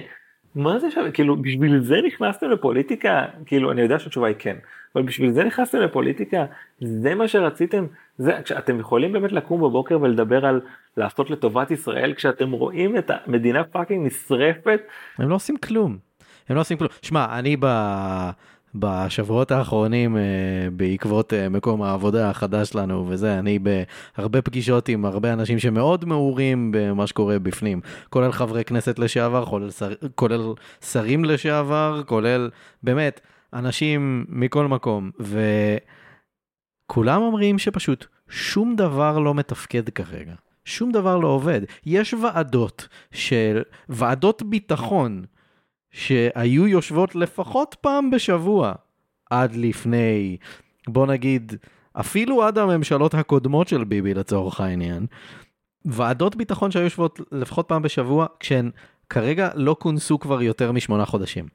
מה 0.55 0.79
זה 0.79 0.91
שווה? 0.91 1.11
כאילו, 1.11 1.37
בשביל 1.43 1.81
זה 1.81 1.97
נכנסתם 2.07 2.51
לפוליטיקה? 2.51 3.25
כאילו, 3.47 3.73
אני 3.73 3.81
יודע 3.81 3.99
שהתשובה 3.99 4.29
היא 4.29 4.37
כן, 4.39 4.57
אבל 4.95 5.03
בשביל 5.03 5.31
זה 5.31 5.45
נכנסתם 5.45 5.79
לפוליטיקה? 5.79 6.45
זה 6.81 7.15
מה 7.15 7.29
שרציתם? 7.29 7.87
זה, 8.19 8.39
אתם 8.59 8.81
יכולים 8.81 9.13
באמת 9.13 9.33
לקום 9.33 9.61
בבוקר 9.61 9.99
ולדבר 10.01 10.47
על 10.47 10.61
לעשות 10.97 11.31
לטובת 11.31 11.71
ישראל 11.71 12.15
כשאתם 12.15 12.51
רואים 12.51 12.99
את 12.99 13.11
המדינה 13.11 13.65
פאקינג 13.65 14.07
נשרפת? 14.07 14.81
הם 15.19 15.29
לא 15.29 15.35
עושים 15.35 15.57
כלום. 15.57 15.99
הם 16.49 16.57
לא 16.57 16.61
עושים 16.61 16.79
כלום. 16.79 16.91
שמע, 17.03 17.39
אני 17.39 17.57
ב... 17.61 17.67
בשבועות 18.79 19.51
האחרונים 19.51 20.17
אה, 20.17 20.23
בעקבות 20.73 21.33
אה, 21.33 21.49
מקום 21.49 21.83
העבודה 21.83 22.31
החדש 22.31 22.69
שלנו 22.69 23.05
וזה, 23.09 23.39
אני 23.39 23.59
בהרבה 23.59 24.43
פגישות 24.43 24.89
עם 24.89 25.05
הרבה 25.05 25.33
אנשים 25.33 25.59
שמאוד 25.59 26.05
מעורים 26.05 26.73
במה 26.75 27.07
שקורה 27.07 27.39
בפנים, 27.39 27.81
כולל 28.11 28.33
חברי 28.33 28.65
כנסת 28.65 28.99
לשעבר, 28.99 29.45
כולל, 29.45 29.71
שר, 29.71 29.93
כולל 30.15 30.53
שרים 30.81 31.25
לשעבר, 31.25 32.03
כולל 32.07 32.51
באמת 32.83 33.21
אנשים 33.53 34.25
מכל 34.29 34.67
מקום, 34.67 35.11
וכולם 36.91 37.23
אומרים 37.23 37.59
שפשוט 37.59 38.07
שום 38.29 38.77
דבר 38.77 39.19
לא 39.19 39.35
מתפקד 39.35 39.89
כרגע. 39.89 40.35
שום 40.69 40.93
דבר 40.93 41.17
לא 41.19 41.29
עובד. 41.29 41.61
יש 41.87 42.15
ועדות 42.15 42.89
של 43.13 43.63
ועדות 43.89 44.43
ביטחון 44.43 45.25
שהיו 45.99 46.67
יושבות 46.67 47.15
לפחות 47.15 47.77
פעם 47.81 48.11
בשבוע 48.11 48.73
עד 49.31 49.55
לפני, 49.55 50.37
בוא 50.89 51.07
נגיד, 51.07 51.53
אפילו 51.93 52.43
עד 52.45 52.59
הממשלות 52.59 53.15
הקודמות 53.15 53.69
של 53.69 53.85
ביבי 53.85 54.15
לצורך 54.15 54.61
העניין. 54.61 55.07
ועדות 55.85 56.37
ביטחון 56.37 56.71
שהיו 56.71 56.85
יושבות 56.85 57.21
לפחות 57.33 57.69
פעם 57.69 57.83
בשבוע 57.83 58.27
כשהן 58.41 58.71
כרגע 59.11 59.49
לא 59.55 59.77
כונסו 59.79 60.19
כבר 60.19 60.43
יותר 60.43 60.73
משמונה 60.73 61.05
חודשים. 61.05 61.47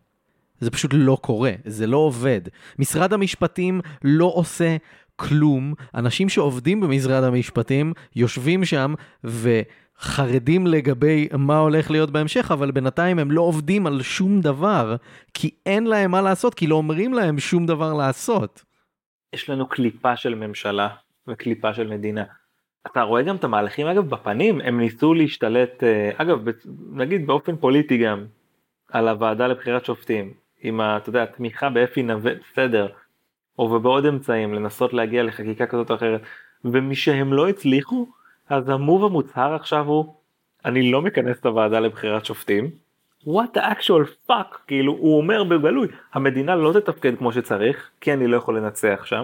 זה 0.59 0.71
פשוט 0.71 0.91
לא 0.93 1.17
קורה, 1.21 1.51
זה 1.65 1.88
לא 1.88 1.97
עובד. 1.97 2.41
משרד 2.79 3.13
המשפטים 3.13 3.81
לא 4.03 4.31
עושה 4.35 4.77
כלום. 5.15 5.73
אנשים 5.95 6.29
שעובדים 6.29 6.81
במשרד 6.81 7.23
המשפטים 7.23 7.93
יושבים 8.15 8.65
שם 8.65 8.93
ו... 9.23 9.62
חרדים 10.03 10.67
לגבי 10.67 11.27
מה 11.38 11.57
הולך 11.57 11.91
להיות 11.91 12.12
בהמשך, 12.12 12.51
אבל 12.51 12.72
בינתיים 12.72 13.19
הם 13.19 13.31
לא 13.31 13.41
עובדים 13.41 13.88
על 13.88 14.01
שום 14.01 14.41
דבר, 14.41 14.95
כי 15.33 15.50
אין 15.65 15.83
להם 15.83 16.12
מה 16.12 16.22
לעשות, 16.22 16.53
כי 16.53 16.67
לא 16.67 16.75
אומרים 16.75 17.13
להם 17.13 17.39
שום 17.39 17.65
דבר 17.65 17.93
לעשות. 17.93 18.63
יש 19.33 19.50
לנו 19.50 19.67
קליפה 19.69 20.15
של 20.15 20.36
ממשלה 20.36 20.89
וקליפה 21.27 21.74
של 21.74 21.88
מדינה. 21.88 22.24
אתה 22.88 23.01
רואה 23.01 23.22
גם 23.22 23.36
את 23.36 23.43
המהלכים 23.43 23.88
אגב 23.88 24.10
בפנים, 24.10 24.62
הם 24.62 24.79
ניסו 24.79 25.13
להשתלט, 25.13 25.83
אה, 25.83 26.12
אגב 26.17 26.39
נגיד 26.91 27.27
באופן 27.27 27.55
פוליטי 27.55 27.98
גם, 27.98 28.25
על 28.91 29.07
הוועדה 29.07 29.48
לבחירת 29.48 29.86
שופטים, 29.86 30.33
עם 30.62 30.81
ה, 30.81 30.98
אתה 30.98 31.10
יודע, 31.10 31.24
התמיכה 31.24 31.69
באפי 31.69 32.03
נווה, 32.03 32.31
בסדר, 32.36 32.88
או 33.60 33.63
ובעוד 33.63 34.05
אמצעים 34.05 34.53
לנסות 34.53 34.93
להגיע 34.93 35.24
לחקיקה 35.24 35.65
כזאת 35.65 35.89
או 35.89 35.95
אחרת, 35.95 36.22
ומשהם 36.65 37.33
לא 37.33 37.50
הצליחו, 37.50 38.07
אז 38.50 38.69
המוב 38.69 39.03
המוצהר 39.03 39.55
עכשיו 39.55 39.85
הוא 39.85 40.15
אני 40.65 40.91
לא 40.91 41.01
מכנס 41.01 41.39
את 41.39 41.45
הוועדה 41.45 41.79
לבחירת 41.79 42.25
שופטים. 42.25 42.71
what 43.25 43.57
the 43.57 43.62
actual 43.62 44.29
fuck 44.29 44.57
כאילו 44.67 44.93
הוא 44.93 45.17
אומר 45.17 45.43
בגלוי 45.43 45.88
המדינה 46.13 46.55
לא 46.55 46.73
תתפקד 46.73 47.17
כמו 47.17 47.33
שצריך 47.33 47.89
כי 48.01 48.13
אני 48.13 48.27
לא 48.27 48.38
יכול 48.38 48.57
לנצח 48.57 49.01
שם. 49.05 49.23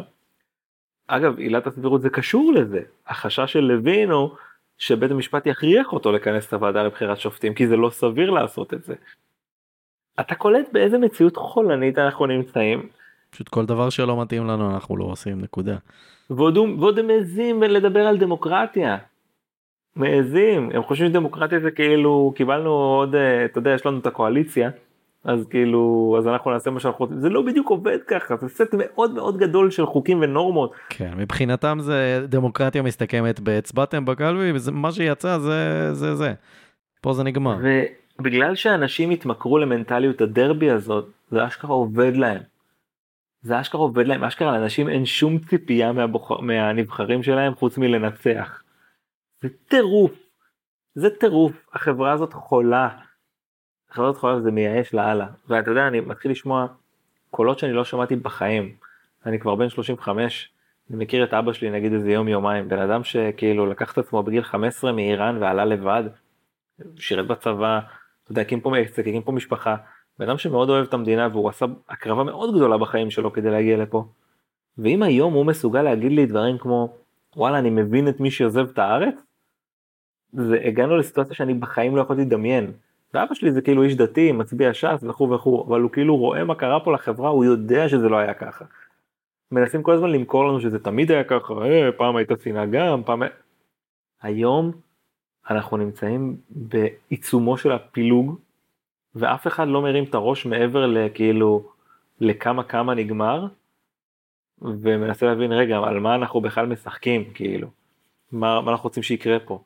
אגב 1.08 1.38
עילת 1.38 1.68
הסבירות 1.68 2.02
זה 2.02 2.10
קשור 2.10 2.54
לזה 2.56 2.82
החשש 3.08 3.54
של 3.54 3.60
לוין 3.60 4.12
הוא 4.12 4.30
שבית 4.78 5.12
המשפט 5.12 5.46
יכריח 5.46 5.94
אותו 5.94 6.12
לכנס 6.12 6.48
את 6.48 6.54
הוועדה 6.54 6.84
לבחירת 6.84 7.20
שופטים 7.20 7.54
כי 7.54 7.68
זה 7.68 7.78
לא 7.78 7.90
סביר 7.90 8.30
לעשות 8.30 8.74
את 8.74 8.84
זה. 8.84 8.96
אתה 10.20 10.36
קולט 10.36 10.70
באיזה 10.74 10.98
מציאות 10.98 11.38
חולנית 11.38 11.98
אנחנו 11.98 12.26
נמצאים. 12.26 12.90
פשוט 13.30 13.50
כל 13.50 13.66
דבר 13.66 13.90
שלא 13.90 14.22
מתאים 14.22 14.48
לנו 14.48 14.74
אנחנו 14.74 14.98
לא 14.98 15.06
עושים 15.06 15.42
נקודה. 15.42 15.76
ועוד 16.30 17.00
הם 17.00 17.08
מעזים 17.08 17.64
לדבר 17.64 18.08
על 18.08 18.18
דמוקרטיה. 18.18 18.98
מעזים, 19.96 20.70
הם 20.74 20.84
חושבים 20.84 21.10
שדמוקרטיה 21.10 21.60
זה 21.60 21.72
כאילו 21.72 22.34
קיבלנו 22.36 22.70
עוד, 22.70 23.16
אה, 23.16 23.46
אתה 23.46 23.60
יודע, 23.60 23.72
יש 23.72 23.86
לנו 23.86 24.00
את 24.00 24.06
הקואליציה, 24.06 24.70
אז 25.24 25.48
כאילו, 25.50 26.16
אז 26.18 26.28
אנחנו 26.28 26.52
נעשה 26.52 26.70
מה 26.72 26.80
שאנחנו 26.80 27.06
רוצים, 27.06 27.20
זה 27.20 27.30
לא 27.30 27.42
בדיוק 27.42 27.70
עובד 27.70 27.98
ככה, 28.08 28.36
זה 28.38 28.50
סט 28.50 28.74
מאוד 28.78 29.14
מאוד 29.14 29.38
גדול 29.38 29.72
של 29.72 29.86
חוקים 29.86 30.22
ונורמות. 30.22 30.74
כן, 30.90 31.12
מבחינתם 31.18 31.78
זה 31.82 32.26
דמוקרטיה 32.30 32.82
מסתכמת 32.82 33.40
בהצבעתם 33.40 34.06
בקלפי, 34.06 34.72
מה 34.72 34.92
שיצא 34.92 35.38
זה 35.38 35.90
זה 35.94 36.16
זה, 36.16 36.34
פה 37.02 37.14
זה 37.14 37.24
נגמר. 37.24 37.58
ו, 37.64 37.82
בגלל 38.20 38.56
שאנשים 38.56 39.10
התמכרו 39.10 39.58
למנטליות 39.58 40.22
הדרבי 40.22 40.70
הזאת, 40.70 41.06
זה 41.32 41.48
אשכרה 41.48 41.76
עובד 41.76 42.16
להם. 42.16 42.42
זה 43.42 43.62
אשכרה 43.62 43.82
עובד 43.82 44.08
להם, 44.08 44.24
אשכרה 44.24 44.52
לאנשים 44.52 44.90
אין 44.90 45.06
שום 45.06 45.40
ציפייה 45.40 45.92
מהבוח... 45.92 46.32
מהנבחרים 46.32 47.24
שלהם 47.24 47.56
חוץ 47.56 47.78
מלנצח. 47.78 48.64
זה 49.42 49.50
טירוף, 49.68 50.12
זה 50.96 51.10
טירוף, 51.20 51.70
החברה 51.74 52.12
הזאת 52.12 52.34
חולה. 52.34 52.90
החברה 53.90 54.10
הזאת 54.10 54.20
חולה 54.22 54.36
וזה 54.36 54.52
מייאש 54.52 54.94
לאללה. 54.94 55.28
ואתה 55.48 55.72
יודע, 55.72 55.88
אני 55.88 56.00
מתחיל 56.00 56.32
לשמוע 56.32 56.68
קולות 57.32 57.60
שאני 57.60 57.74
לא 57.74 57.86
שמעתי 57.86 58.16
בחיים. 58.16 58.76
אני 59.26 59.40
כבר 59.40 59.56
בן 59.56 59.70
35, 59.70 60.52
אני 60.90 60.98
מכיר 60.98 61.24
את 61.24 61.34
אבא 61.34 61.54
שלי 61.54 61.70
נגיד 61.70 61.94
איזה 61.94 62.12
יום 62.12 62.28
יומיים, 62.28 62.70
בן 62.70 62.80
אדם 62.80 63.04
שכאילו 63.04 63.66
לקח 63.66 63.94
את 63.94 63.98
עצמו 63.98 64.24
בגיל 64.24 64.44
15 64.44 64.92
מאיראן 64.92 65.38
ועלה 65.42 65.66
לבד, 65.66 66.04
שירת 66.98 67.28
בצבא, 67.28 67.80
אתה 68.24 68.32
יודע, 68.32 68.42
הקים 68.42 68.62
פה 68.62 68.78
עסק, 68.78 69.00
הקים 69.00 69.22
פה 69.22 69.32
משפחה, 69.32 69.76
בן 70.20 70.30
אדם 70.30 70.38
שמאוד 70.38 70.70
אוהב 70.70 70.88
את 70.88 70.94
המדינה 70.94 71.28
והוא 71.32 71.50
עשה 71.50 71.66
הקרבה 71.90 72.24
מאוד 72.24 72.56
גדולה 72.56 72.78
בחיים 72.78 73.10
שלו 73.10 73.34
כדי 73.34 73.50
להגיע 73.50 73.78
לפה. 73.78 74.06
ואם 74.78 75.04
היום 75.04 75.34
הוא 75.34 75.46
מסוגל 75.46 75.82
להגיד 75.82 76.12
לי 76.12 76.26
דברים 76.26 76.58
כמו 76.58 76.94
וואלה 77.36 77.60
אני 77.60 77.70
מבין 77.70 78.08
את 78.08 78.20
מי 78.20 78.32
שעוזב 78.32 78.70
את 78.70 78.80
הארץ, 78.80 79.16
זה 80.34 80.58
הגענו 80.66 80.98
לסיטואציה 80.98 81.36
שאני 81.36 81.54
בחיים 81.54 81.96
לא 81.96 82.02
יכולתי 82.02 82.22
לדמיין. 82.22 82.72
ואבא 83.14 83.34
שלי 83.34 83.52
זה 83.52 83.62
כאילו 83.62 83.84
איש 83.84 83.96
דתי, 83.96 84.32
מצביע 84.32 84.74
ש"ס 84.74 85.04
וכו' 85.04 85.30
וכו', 85.30 85.66
אבל 85.68 85.82
הוא 85.82 85.92
כאילו 85.92 86.18
רואה 86.18 86.44
מה 86.44 86.56
קרה 86.56 86.80
פה 86.80 86.94
לחברה, 86.94 87.30
הוא 87.30 87.46
יודע 87.46 87.90
שזה 87.90 88.10
לא 88.10 88.18
היה 88.18 88.34
ככה. 88.34 88.66
מנסים 89.52 89.84
כל 89.84 89.94
הזמן 89.94 90.10
למכור 90.10 90.46
לנו 90.46 90.62
שזה 90.62 90.80
תמיד 90.80 91.12
היה 91.12 91.24
ככה, 91.24 91.54
אה, 91.54 91.92
פעם 91.98 92.16
הייתה 92.16 92.34
שנאה 92.44 92.66
גם, 92.66 93.04
פעם... 93.04 93.22
היום 94.22 94.72
אנחנו 95.50 95.78
נמצאים 95.78 96.38
בעיצומו 96.50 97.58
של 97.58 97.72
הפילוג, 97.72 98.40
ואף 99.20 99.48
אחד 99.48 99.68
לא 99.68 99.82
מרים 99.82 100.04
את 100.04 100.16
הראש 100.16 100.46
מעבר 100.46 100.86
לכאילו 100.86 101.70
לכמה 102.22 102.64
כמה 102.64 102.94
נגמר, 102.94 103.48
ומנסה 104.62 105.26
להבין 105.26 105.52
רגע 105.52 105.78
על 105.78 106.00
מה 106.00 106.16
אנחנו 106.16 106.42
בכלל 106.42 106.66
משחקים? 106.66 107.34
כאילו, 107.34 107.68
מה, 108.32 108.62
מה 108.62 108.72
אנחנו 108.72 108.84
רוצים 108.84 109.04
שיקרה 109.04 109.40
פה. 109.40 109.64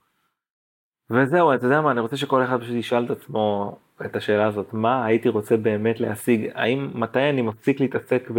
וזהו, 1.10 1.54
אתה 1.54 1.66
יודע 1.66 1.82
מה, 1.82 1.92
אני 1.92 2.00
רוצה 2.00 2.18
שכל 2.18 2.44
אחד 2.44 2.62
פשוט 2.62 2.76
ישאל 2.76 3.06
את 3.06 3.12
עצמו 3.12 3.78
את 4.06 4.16
השאלה 4.16 4.46
הזאת, 4.46 4.74
מה 4.74 5.06
הייתי 5.06 5.30
רוצה 5.30 5.58
באמת 5.58 6.00
להשיג, 6.00 6.50
האם, 6.54 6.92
מתי 6.94 7.30
אני 7.30 7.42
מפסיק 7.42 7.80
להתעסק 7.80 8.32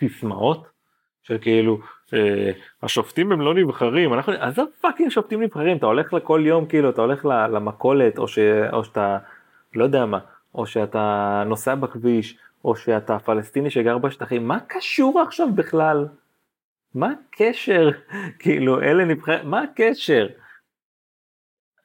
בסיסמאות, 0.00 0.66
של 1.22 1.38
כאילו, 1.38 1.78
אה, 2.14 2.50
השופטים 2.82 3.32
הם 3.32 3.40
לא 3.40 3.54
נבחרים, 3.54 4.14
אנחנו, 4.14 4.32
עזוב 4.32 4.68
פאקינג 4.80 5.10
שופטים 5.10 5.42
נבחרים, 5.42 5.76
אתה 5.76 5.86
הולך 5.86 6.12
לכל 6.12 6.42
יום, 6.46 6.66
כאילו, 6.66 6.90
אתה 6.90 7.02
הולך 7.02 7.24
למכולת, 7.24 8.18
או, 8.18 8.28
ש, 8.28 8.38
או 8.72 8.84
שאתה, 8.84 9.18
לא 9.76 9.84
יודע 9.84 10.06
מה, 10.06 10.18
או 10.54 10.66
שאתה 10.66 11.42
נוסע 11.46 11.74
בכביש, 11.74 12.38
או 12.64 12.76
שאתה 12.76 13.18
פלסטיני 13.18 13.70
שגר 13.70 13.98
בשטחים, 13.98 14.48
מה 14.48 14.58
קשור 14.66 15.20
עכשיו 15.20 15.52
בכלל? 15.54 16.06
מה 16.94 17.12
הקשר? 17.12 17.90
כאילו, 18.40 18.82
אלה 18.82 19.04
נבחרים, 19.04 19.50
מה 19.50 19.62
הקשר? 19.62 20.26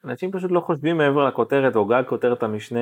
אנשים 0.04 0.32
פשוט 0.32 0.50
לא 0.50 0.60
חושבים 0.60 0.98
מעבר 0.98 1.28
לכותרת 1.28 1.76
או 1.76 1.84
גג 1.84 2.02
כותרת 2.08 2.42
המשנה 2.42 2.80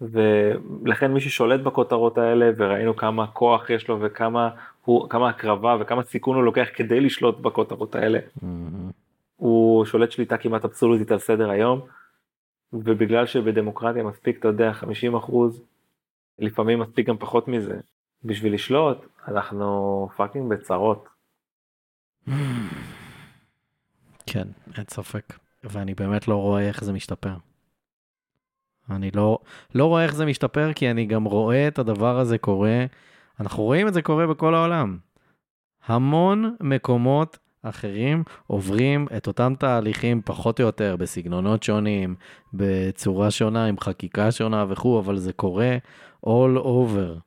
ולכן 0.00 1.12
מי 1.12 1.20
ששולט 1.20 1.60
בכותרות 1.60 2.18
האלה 2.18 2.50
וראינו 2.56 2.96
כמה 2.96 3.26
כוח 3.26 3.70
יש 3.70 3.88
לו 3.88 3.98
וכמה 4.00 4.50
הוא 4.84 5.08
כמה 5.08 5.28
הקרבה 5.28 5.76
וכמה 5.80 6.02
סיכון 6.02 6.36
הוא 6.36 6.44
לוקח 6.44 6.66
כדי 6.74 7.00
לשלוט 7.00 7.38
בכותרות 7.38 7.94
האלה. 7.94 8.18
Mm-hmm. 8.18 8.92
הוא 9.36 9.84
שולט 9.84 10.10
שליטה 10.10 10.36
כמעט 10.36 10.64
אבסולוטית 10.64 11.12
על 11.12 11.18
סדר 11.18 11.50
היום 11.50 11.80
ובגלל 12.72 13.26
שבדמוקרטיה 13.26 14.02
מספיק 14.02 14.38
אתה 14.38 14.48
יודע 14.48 14.72
50 14.72 15.14
אחוז 15.14 15.62
לפעמים 16.38 16.80
מספיק 16.80 17.06
גם 17.06 17.18
פחות 17.18 17.48
מזה 17.48 17.80
בשביל 18.24 18.54
לשלוט 18.54 18.98
אנחנו 19.28 20.08
פאקינג 20.16 20.50
בצרות. 20.50 21.08
כן 24.26 24.48
אין 24.76 24.84
ספק. 24.90 25.38
ואני 25.64 25.94
באמת 25.94 26.28
לא 26.28 26.36
רואה 26.36 26.68
איך 26.68 26.84
זה 26.84 26.92
משתפר. 26.92 27.34
אני 28.90 29.10
לא, 29.10 29.38
לא 29.74 29.84
רואה 29.86 30.02
איך 30.02 30.14
זה 30.14 30.26
משתפר, 30.26 30.72
כי 30.72 30.90
אני 30.90 31.06
גם 31.06 31.24
רואה 31.24 31.68
את 31.68 31.78
הדבר 31.78 32.18
הזה 32.18 32.38
קורה, 32.38 32.84
אנחנו 33.40 33.62
רואים 33.62 33.88
את 33.88 33.94
זה 33.94 34.02
קורה 34.02 34.26
בכל 34.26 34.54
העולם. 34.54 34.98
המון 35.86 36.56
מקומות 36.60 37.38
אחרים 37.68 38.22
עוברים 38.46 39.06
את 39.16 39.26
אותם 39.26 39.54
תהליכים 39.58 40.20
פחות 40.24 40.60
או 40.60 40.66
יותר 40.66 40.96
בסגנונות 40.96 41.62
שונים, 41.62 42.14
בצורה 42.54 43.30
שונה, 43.30 43.64
עם 43.64 43.80
חקיקה 43.80 44.32
שונה 44.32 44.64
וכו', 44.68 44.98
אבל 44.98 45.18
זה 45.18 45.32
קורה 45.32 45.76
all 46.26 46.56
over. 46.56 47.20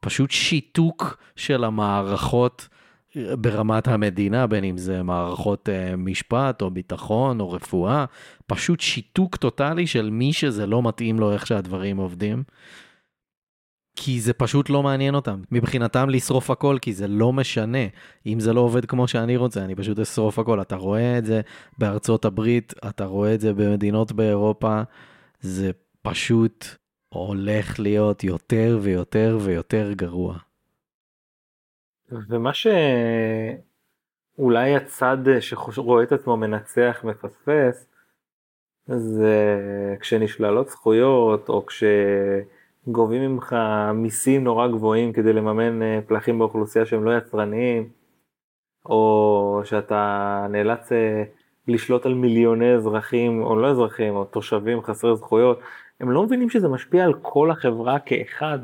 פשוט 0.00 0.30
שיתוק 0.30 1.18
של 1.36 1.64
המערכות 1.64 2.68
ברמת 3.16 3.88
המדינה, 3.88 4.46
בין 4.46 4.64
אם 4.64 4.78
זה 4.78 5.02
מערכות 5.02 5.68
uh, 5.68 5.96
משפט 5.96 6.62
או 6.62 6.70
ביטחון 6.70 7.40
או 7.40 7.52
רפואה, 7.52 8.04
פשוט 8.46 8.80
שיתוק 8.80 9.36
טוטאלי 9.36 9.86
של 9.86 10.10
מי 10.10 10.32
שזה 10.32 10.66
לא 10.66 10.82
מתאים 10.82 11.18
לו 11.20 11.32
איך 11.32 11.46
שהדברים 11.46 11.96
עובדים. 11.96 12.42
כי 13.96 14.20
זה 14.20 14.32
פשוט 14.32 14.70
לא 14.70 14.82
מעניין 14.82 15.14
אותם. 15.14 15.42
מבחינתם 15.52 16.08
לשרוף 16.10 16.50
הכל, 16.50 16.78
כי 16.80 16.92
זה 16.92 17.08
לא 17.08 17.32
משנה. 17.32 17.86
אם 18.26 18.40
זה 18.40 18.52
לא 18.52 18.60
עובד 18.60 18.84
כמו 18.84 19.08
שאני 19.08 19.36
רוצה, 19.36 19.64
אני 19.64 19.74
פשוט 19.74 19.98
אשרוף 19.98 20.38
הכל. 20.38 20.60
אתה 20.60 20.76
רואה 20.76 21.18
את 21.18 21.24
זה 21.24 21.40
בארצות 21.78 22.24
הברית, 22.24 22.74
אתה 22.88 23.04
רואה 23.04 23.34
את 23.34 23.40
זה 23.40 23.52
במדינות 23.52 24.12
באירופה, 24.12 24.82
זה 25.40 25.70
פשוט 26.02 26.66
הולך 27.08 27.80
להיות 27.80 28.24
יותר 28.24 28.78
ויותר 28.82 29.38
ויותר 29.40 29.92
גרוע. 29.92 30.36
ומה 32.28 32.50
שאולי 34.34 34.76
הצד 34.76 35.18
שרואה 35.40 36.02
את 36.02 36.12
עצמו 36.12 36.36
מנצח 36.36 37.00
מפספס, 37.04 37.86
זה 38.86 39.56
כשנשללות 40.00 40.68
זכויות 40.68 41.48
או 41.48 41.66
כשגובים 42.86 43.22
ממך 43.22 43.56
מיסים 43.94 44.44
נורא 44.44 44.68
גבוהים 44.68 45.12
כדי 45.12 45.32
לממן 45.32 45.82
אה, 45.82 45.98
פלחים 46.06 46.38
באוכלוסייה 46.38 46.86
שהם 46.86 47.04
לא 47.04 47.16
יצרניים, 47.16 47.88
או 48.86 49.60
שאתה 49.64 50.46
נאלץ 50.50 50.92
אה, 50.92 51.22
לשלוט 51.68 52.06
על 52.06 52.14
מיליוני 52.14 52.74
אזרחים 52.74 53.42
או 53.42 53.56
לא 53.56 53.70
אזרחים 53.70 54.16
או 54.16 54.24
תושבים 54.24 54.82
חסרי 54.82 55.16
זכויות, 55.16 55.60
הם 56.00 56.10
לא 56.10 56.22
מבינים 56.22 56.50
שזה 56.50 56.68
משפיע 56.68 57.04
על 57.04 57.14
כל 57.22 57.50
החברה 57.50 57.98
כאחד, 57.98 58.58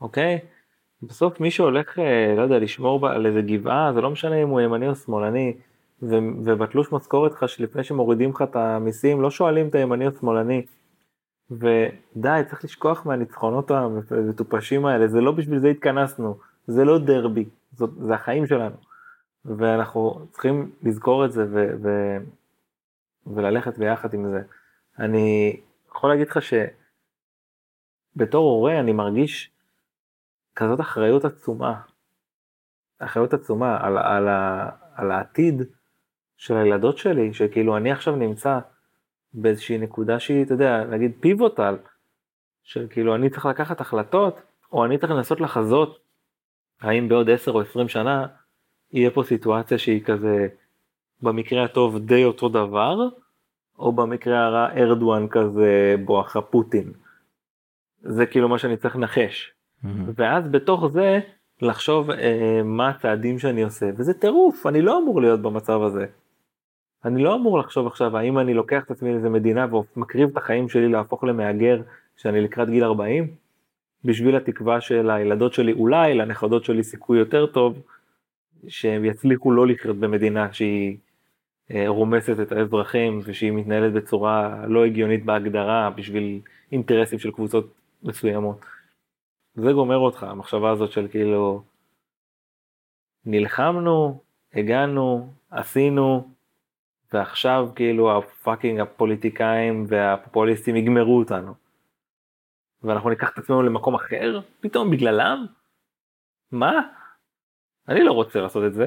אוקיי? 0.00 0.38
בסוף 1.02 1.40
מי 1.40 1.50
שהולך, 1.50 1.98
אה, 1.98 2.34
לא 2.36 2.42
יודע, 2.42 2.58
לשמור 2.58 3.08
על 3.08 3.26
איזה 3.26 3.42
גבעה, 3.42 3.92
זה 3.92 4.00
לא 4.00 4.10
משנה 4.10 4.42
אם 4.42 4.48
הוא 4.48 4.60
ימני 4.60 4.88
או 4.88 4.94
שמאלני, 4.94 5.54
ובתלוש 6.02 6.92
משכורת 6.92 7.32
לך 7.32 7.48
שלפני 7.48 7.84
שמורידים 7.84 8.30
לך 8.30 8.42
את 8.42 8.56
המיסים, 8.56 9.20
לא 9.20 9.30
שואלים 9.30 9.68
את 9.68 9.74
הימני 9.74 10.06
או 10.06 10.12
שמאלני. 10.20 10.62
ודי, 11.50 12.42
צריך 12.48 12.64
לשכוח 12.64 13.06
מהניצחונות 13.06 13.70
המטופשים 13.70 14.86
האלה, 14.86 15.08
זה 15.08 15.20
לא 15.20 15.32
בשביל 15.32 15.58
זה 15.58 15.68
התכנסנו, 15.68 16.38
זה 16.66 16.84
לא 16.84 16.98
דרבי, 16.98 17.48
זאת, 17.72 17.90
זה 18.06 18.14
החיים 18.14 18.46
שלנו. 18.46 18.76
ואנחנו 19.44 20.26
צריכים 20.32 20.72
לזכור 20.82 21.24
את 21.24 21.32
זה 21.32 21.46
ו- 21.50 21.76
ו- 21.82 22.18
וללכת 23.26 23.78
ביחד 23.78 24.14
עם 24.14 24.30
זה. 24.30 24.42
אני 24.98 25.60
יכול 25.88 26.10
להגיד 26.10 26.28
לך 26.28 26.38
שבתור 28.16 28.50
הורה 28.50 28.80
אני 28.80 28.92
מרגיש 28.92 29.50
כזאת 30.54 30.80
אחריות 30.80 31.24
עצומה, 31.24 31.80
אחריות 32.98 33.34
עצומה 33.34 33.78
על, 33.80 33.98
על, 33.98 34.28
על 34.94 35.10
העתיד 35.10 35.62
של 36.36 36.56
הילדות 36.56 36.98
שלי, 36.98 37.34
שכאילו 37.34 37.76
אני 37.76 37.92
עכשיו 37.92 38.16
נמצא 38.16 38.58
באיזושהי 39.34 39.78
נקודה 39.78 40.20
שהיא, 40.20 40.44
אתה 40.44 40.54
יודע, 40.54 40.84
נגיד 40.84 41.12
פיבוטל, 41.20 41.76
שכאילו 42.62 43.14
אני 43.14 43.30
צריך 43.30 43.46
לקחת 43.46 43.80
החלטות, 43.80 44.42
או 44.72 44.84
אני 44.84 44.98
צריך 44.98 45.12
לנסות 45.12 45.40
לחזות 45.40 45.98
האם 46.80 47.08
בעוד 47.08 47.30
10 47.30 47.52
או 47.52 47.60
20 47.60 47.88
שנה 47.88 48.26
יהיה 48.92 49.10
פה 49.10 49.22
סיטואציה 49.22 49.78
שהיא 49.78 50.04
כזה 50.04 50.48
במקרה 51.22 51.64
הטוב 51.64 51.98
די 51.98 52.24
אותו 52.24 52.48
דבר, 52.48 52.96
או 53.78 53.92
במקרה 53.92 54.46
הרע 54.46 54.68
ארדואן 54.72 55.28
כזה 55.28 55.94
בואכה 56.04 56.40
פוטין. 56.40 56.92
זה 58.00 58.26
כאילו 58.26 58.48
מה 58.48 58.58
שאני 58.58 58.76
צריך 58.76 58.96
לנחש. 58.96 59.52
Mm-hmm. 59.84 59.88
ואז 60.14 60.48
בתוך 60.48 60.86
זה 60.86 61.20
לחשוב 61.62 62.10
אה, 62.10 62.60
מה 62.64 62.88
הצעדים 62.88 63.38
שאני 63.38 63.62
עושה 63.62 63.86
וזה 63.96 64.14
טירוף 64.14 64.66
אני 64.66 64.82
לא 64.82 64.98
אמור 64.98 65.20
להיות 65.20 65.42
במצב 65.42 65.82
הזה. 65.82 66.06
אני 67.04 67.22
לא 67.22 67.34
אמור 67.34 67.58
לחשוב 67.58 67.86
עכשיו 67.86 68.16
האם 68.16 68.38
אני 68.38 68.54
לוקח 68.54 68.84
את 68.84 68.90
עצמי 68.90 69.12
לאיזה 69.12 69.28
מדינה 69.28 69.66
ומקריב 69.74 70.28
את 70.28 70.36
החיים 70.36 70.68
שלי 70.68 70.88
להפוך 70.88 71.24
למהגר 71.24 71.82
שאני 72.16 72.40
לקראת 72.40 72.70
גיל 72.70 72.84
40 72.84 73.34
בשביל 74.04 74.36
התקווה 74.36 74.80
של 74.80 75.10
הילדות 75.10 75.52
שלי 75.52 75.72
אולי 75.72 76.14
לנכדות 76.14 76.64
שלי 76.64 76.82
סיכוי 76.82 77.18
יותר 77.18 77.46
טוב 77.46 77.82
שהם 78.68 79.04
יצליחו 79.04 79.52
לא 79.52 79.66
לחיות 79.66 79.96
במדינה 79.96 80.52
שהיא 80.52 80.96
אה, 81.70 81.84
רומסת 81.88 82.40
את 82.40 82.52
האזרחים 82.52 83.20
ושהיא 83.24 83.52
מתנהלת 83.52 83.92
בצורה 83.92 84.66
לא 84.66 84.84
הגיונית 84.84 85.24
בהגדרה 85.24 85.90
בשביל 85.90 86.40
אינטרסים 86.72 87.18
של 87.18 87.30
קבוצות 87.30 87.74
מסוימות. 88.02 88.64
זה 89.54 89.72
גומר 89.72 89.96
אותך, 89.96 90.22
המחשבה 90.22 90.70
הזאת 90.70 90.92
של 90.92 91.08
כאילו 91.08 91.62
נלחמנו, 93.26 94.20
הגענו, 94.54 95.32
עשינו, 95.50 96.28
ועכשיו 97.12 97.68
כאילו 97.74 98.18
הפאקינג 98.18 98.80
הפוליטיקאים 98.80 99.84
והפופוליסטים 99.88 100.76
יגמרו 100.76 101.18
אותנו. 101.18 101.54
ואנחנו 102.82 103.10
ניקח 103.10 103.30
את 103.30 103.38
עצמנו 103.38 103.62
למקום 103.62 103.94
אחר 103.94 104.40
פתאום 104.60 104.90
בגללם? 104.90 105.46
מה? 106.52 106.72
אני 107.88 108.04
לא 108.04 108.12
רוצה 108.12 108.40
לעשות 108.40 108.64
את 108.66 108.74
זה. 108.74 108.86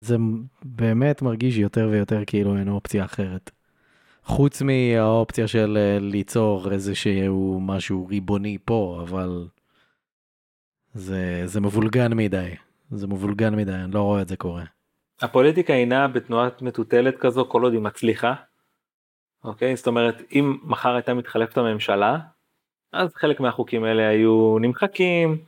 זה 0.00 0.16
באמת 0.64 1.22
מרגיש 1.22 1.58
יותר 1.58 1.88
ויותר 1.90 2.24
כאילו 2.26 2.56
אין 2.56 2.68
אופציה 2.68 3.04
אחרת. 3.04 3.50
חוץ 4.24 4.62
מהאופציה 4.62 5.48
של 5.48 5.76
אה, 5.80 5.98
ליצור 6.00 6.72
איזשהו 6.72 7.60
משהו 7.60 8.06
ריבוני 8.06 8.58
פה, 8.64 9.00
אבל 9.02 9.48
זה, 10.94 11.42
זה 11.44 11.60
מבולגן 11.60 12.14
מדי. 12.14 12.54
זה 12.90 13.06
מבולגן 13.06 13.54
מדי, 13.54 13.72
אני 13.72 13.92
לא 13.92 14.02
רואה 14.02 14.22
את 14.22 14.28
זה 14.28 14.36
קורה. 14.36 14.64
הפוליטיקה 15.20 15.72
אינה 15.72 16.08
בתנועת 16.08 16.62
מטוטלת 16.62 17.16
כזו 17.18 17.44
כל 17.48 17.62
עוד 17.62 17.72
היא 17.72 17.80
מצליחה. 17.80 18.34
אוקיי? 19.44 19.76
זאת 19.76 19.86
אומרת, 19.86 20.22
אם 20.32 20.58
מחר 20.62 20.94
הייתה 20.94 21.14
מתחלפת 21.14 21.58
הממשלה, 21.58 22.18
אז 22.92 23.14
חלק 23.14 23.40
מהחוקים 23.40 23.84
האלה 23.84 24.08
היו 24.08 24.58
נמחקים 24.60 25.38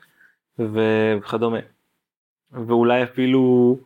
וכדומה. 0.59 1.59
ואולי 2.51 3.03
אפילו, 3.03 3.77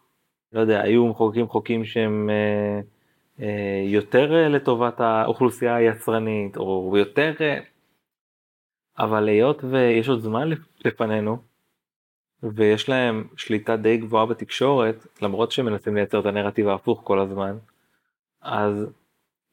לא 0.52 0.60
יודע, 0.60 0.80
היו 0.82 1.06
מחוקקים 1.06 1.48
חוקים 1.48 1.84
שהם 1.84 2.30
אה, 2.30 2.80
אה, 3.40 3.82
יותר 3.84 4.34
אה, 4.34 4.48
לטובת 4.48 5.00
האוכלוסייה 5.00 5.74
היצרנית, 5.74 6.56
או 6.56 6.94
יותר... 6.96 7.32
אה, 7.40 7.58
אבל 8.98 9.28
היות 9.28 9.64
ויש 9.64 10.08
עוד 10.08 10.20
זמן 10.20 10.50
לפנינו, 10.84 11.36
ויש 12.42 12.88
להם 12.88 13.24
שליטה 13.36 13.76
די 13.76 13.96
גבוהה 13.96 14.26
בתקשורת, 14.26 15.06
למרות 15.22 15.52
שהם 15.52 15.66
מנסים 15.66 15.94
לייצר 15.96 16.20
את 16.20 16.26
הנרטיב 16.26 16.68
ההפוך 16.68 17.00
כל 17.04 17.18
הזמן, 17.18 17.56
אז 18.42 18.86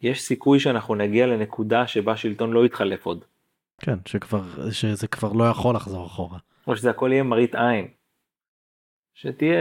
יש 0.01 0.21
סיכוי 0.21 0.59
שאנחנו 0.59 0.95
נגיע 0.95 1.27
לנקודה 1.27 1.87
שבה 1.87 2.17
שלטון 2.17 2.51
לא 2.51 2.65
יתחלף 2.65 3.05
עוד. 3.05 3.25
כן, 3.81 3.97
שכבר, 4.05 4.71
שזה 4.71 5.07
כבר 5.07 5.33
לא 5.33 5.43
יכול 5.43 5.75
לחזור 5.75 6.05
אחורה. 6.05 6.37
או 6.67 6.75
שזה 6.75 6.89
הכל 6.89 7.09
יהיה 7.11 7.23
מראית 7.23 7.55
עין. 7.55 7.87
שתהיה, 9.13 9.59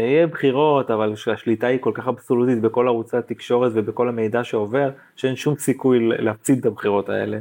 יהיה 0.00 0.26
בחירות, 0.26 0.90
אבל 0.90 1.16
שהשליטה 1.16 1.66
היא 1.66 1.78
כל 1.80 1.92
כך 1.94 2.08
אבסולוטית 2.08 2.60
בכל 2.60 2.88
ערוצי 2.88 3.16
התקשורת 3.16 3.72
ובכל 3.74 4.08
המידע 4.08 4.44
שעובר, 4.44 4.90
שאין 5.16 5.36
שום 5.36 5.56
סיכוי 5.56 5.98
להפציד 6.18 6.58
את 6.58 6.66
הבחירות 6.66 7.08
האלה. 7.08 7.38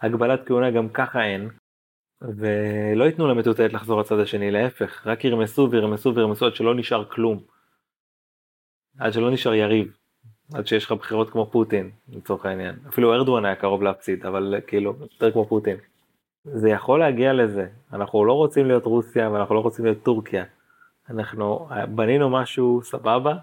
הגבלת 0.00 0.46
כהונה 0.46 0.70
גם 0.70 0.88
ככה 0.88 1.24
אין, 1.24 1.48
ולא 2.36 3.04
ייתנו 3.04 3.28
למטוטלת 3.28 3.72
לחזור 3.72 4.00
לצד 4.00 4.18
השני, 4.18 4.50
להפך, 4.50 5.06
רק 5.06 5.24
ירמסו 5.24 5.68
וירמסו 5.70 6.14
וירמסו 6.14 6.46
עד 6.46 6.54
שלא 6.54 6.74
נשאר 6.74 7.04
כלום. 7.04 7.40
עד 8.98 9.12
שלא 9.12 9.30
נשאר 9.30 9.54
יריב. 9.54 9.96
עד 10.54 10.66
שיש 10.66 10.84
לך 10.84 10.92
בחירות 10.92 11.30
כמו 11.30 11.46
פוטין, 11.46 11.90
לצורך 12.08 12.46
העניין. 12.46 12.76
אפילו 12.88 13.14
ארדואן 13.14 13.44
היה 13.44 13.56
קרוב 13.56 13.82
להפציד, 13.82 14.26
אבל 14.26 14.54
כאילו, 14.66 14.94
יותר 15.00 15.32
כמו 15.32 15.44
פוטין. 15.44 15.76
זה 16.44 16.68
יכול 16.68 16.98
להגיע 16.98 17.32
לזה. 17.32 17.68
אנחנו 17.92 18.24
לא 18.24 18.32
רוצים 18.32 18.66
להיות 18.66 18.84
רוסיה 18.84 19.30
ואנחנו 19.30 19.54
לא 19.54 19.60
רוצים 19.60 19.84
להיות 19.84 20.02
טורקיה. 20.02 20.44
אנחנו 21.10 21.68
בנינו 21.88 22.30
משהו 22.30 22.80
סבבה, 22.82 23.34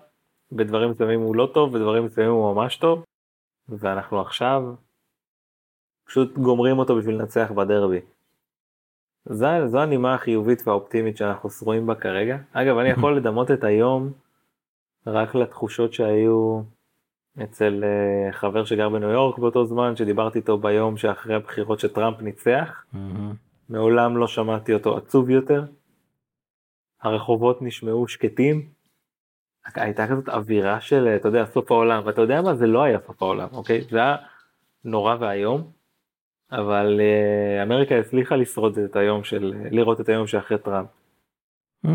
בדברים 0.51 0.91
מסוימים 0.91 1.19
הוא 1.19 1.35
לא 1.35 1.51
טוב, 1.53 1.77
בדברים 1.77 2.05
מסוימים 2.05 2.33
הוא 2.33 2.55
ממש 2.55 2.77
טוב, 2.77 3.03
ואנחנו 3.69 4.21
עכשיו 4.21 4.63
פשוט 6.05 6.37
גומרים 6.37 6.79
אותו 6.79 6.95
בשביל 6.95 7.15
לנצח 7.15 7.51
בדרבי. 7.51 7.99
זו, 9.25 9.47
זו 9.67 9.79
הנימה 9.79 10.13
החיובית 10.13 10.67
והאופטימית 10.67 11.17
שאנחנו 11.17 11.49
שרויים 11.49 11.87
בה 11.87 11.95
כרגע. 11.95 12.37
אגב, 12.53 12.77
אני 12.77 12.89
יכול 12.89 13.17
לדמות 13.17 13.51
את 13.51 13.63
היום 13.63 14.11
רק 15.07 15.35
לתחושות 15.35 15.93
שהיו 15.93 16.61
אצל 17.43 17.83
uh, 17.83 18.33
חבר 18.33 18.65
שגר 18.65 18.89
בניו 18.89 19.09
יורק 19.09 19.37
באותו 19.37 19.65
זמן, 19.65 19.95
שדיברתי 19.95 20.39
איתו 20.39 20.57
ביום 20.57 20.97
שאחרי 20.97 21.35
הבחירות 21.35 21.79
שטראמפ 21.79 22.21
ניצח. 22.21 22.85
מעולם 23.69 24.17
לא 24.17 24.27
שמעתי 24.27 24.73
אותו 24.73 24.97
עצוב 24.97 25.29
יותר. 25.29 25.63
הרחובות 27.01 27.61
נשמעו 27.61 28.07
שקטים. 28.07 28.69
הייתה 29.75 30.07
כזאת 30.07 30.29
אווירה 30.29 30.81
של, 30.81 31.07
אתה 31.07 31.27
יודע, 31.27 31.45
סוף 31.45 31.71
העולם, 31.71 32.01
ואתה 32.05 32.21
יודע 32.21 32.41
מה? 32.41 32.55
זה 32.55 32.67
לא 32.67 32.83
היה 32.83 32.99
סוף 33.07 33.21
העולם, 33.21 33.47
אוקיי? 33.51 33.81
זה 33.81 33.97
היה 33.97 34.15
נורא 34.85 35.15
ואיום, 35.19 35.71
אבל 36.51 36.99
uh, 36.99 37.63
אמריקה 37.63 37.95
הצליחה 37.95 38.35
לשרוד 38.35 38.79
את 38.79 38.95
היום 38.95 39.23
של, 39.23 39.53
לראות 39.71 40.01
את 40.01 40.09
היום 40.09 40.27
שאחרי 40.27 40.57
טראמפ. 40.57 40.87
Mm-hmm. 41.85 41.89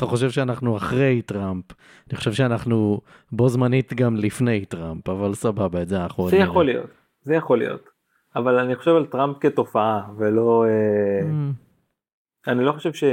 אתה 0.00 0.06
חושב 0.06 0.30
שאנחנו 0.30 0.76
אחרי 0.76 1.22
טראמפ, 1.22 1.64
אני 2.10 2.16
חושב 2.16 2.32
שאנחנו 2.32 3.00
בו 3.32 3.48
זמנית 3.48 3.94
גם 3.94 4.16
לפני 4.16 4.64
טראמפ, 4.64 5.08
אבל 5.08 5.34
סבבה, 5.34 5.82
את 5.82 5.88
זה 5.88 6.02
אנחנו... 6.02 6.28
זה 6.28 6.36
יכול 6.36 6.64
להיות, 6.64 6.90
זה 7.22 7.34
יכול 7.34 7.58
להיות. 7.58 7.88
אבל 8.36 8.58
אני 8.58 8.76
חושב 8.76 8.90
על 8.90 9.06
טראמפ 9.06 9.36
כתופעה, 9.40 10.02
ולא... 10.18 10.64
אה, 10.68 11.20
mm. 11.20 12.50
אני 12.50 12.64
לא 12.64 12.72
חושב 12.72 12.92
ש... 12.92 13.04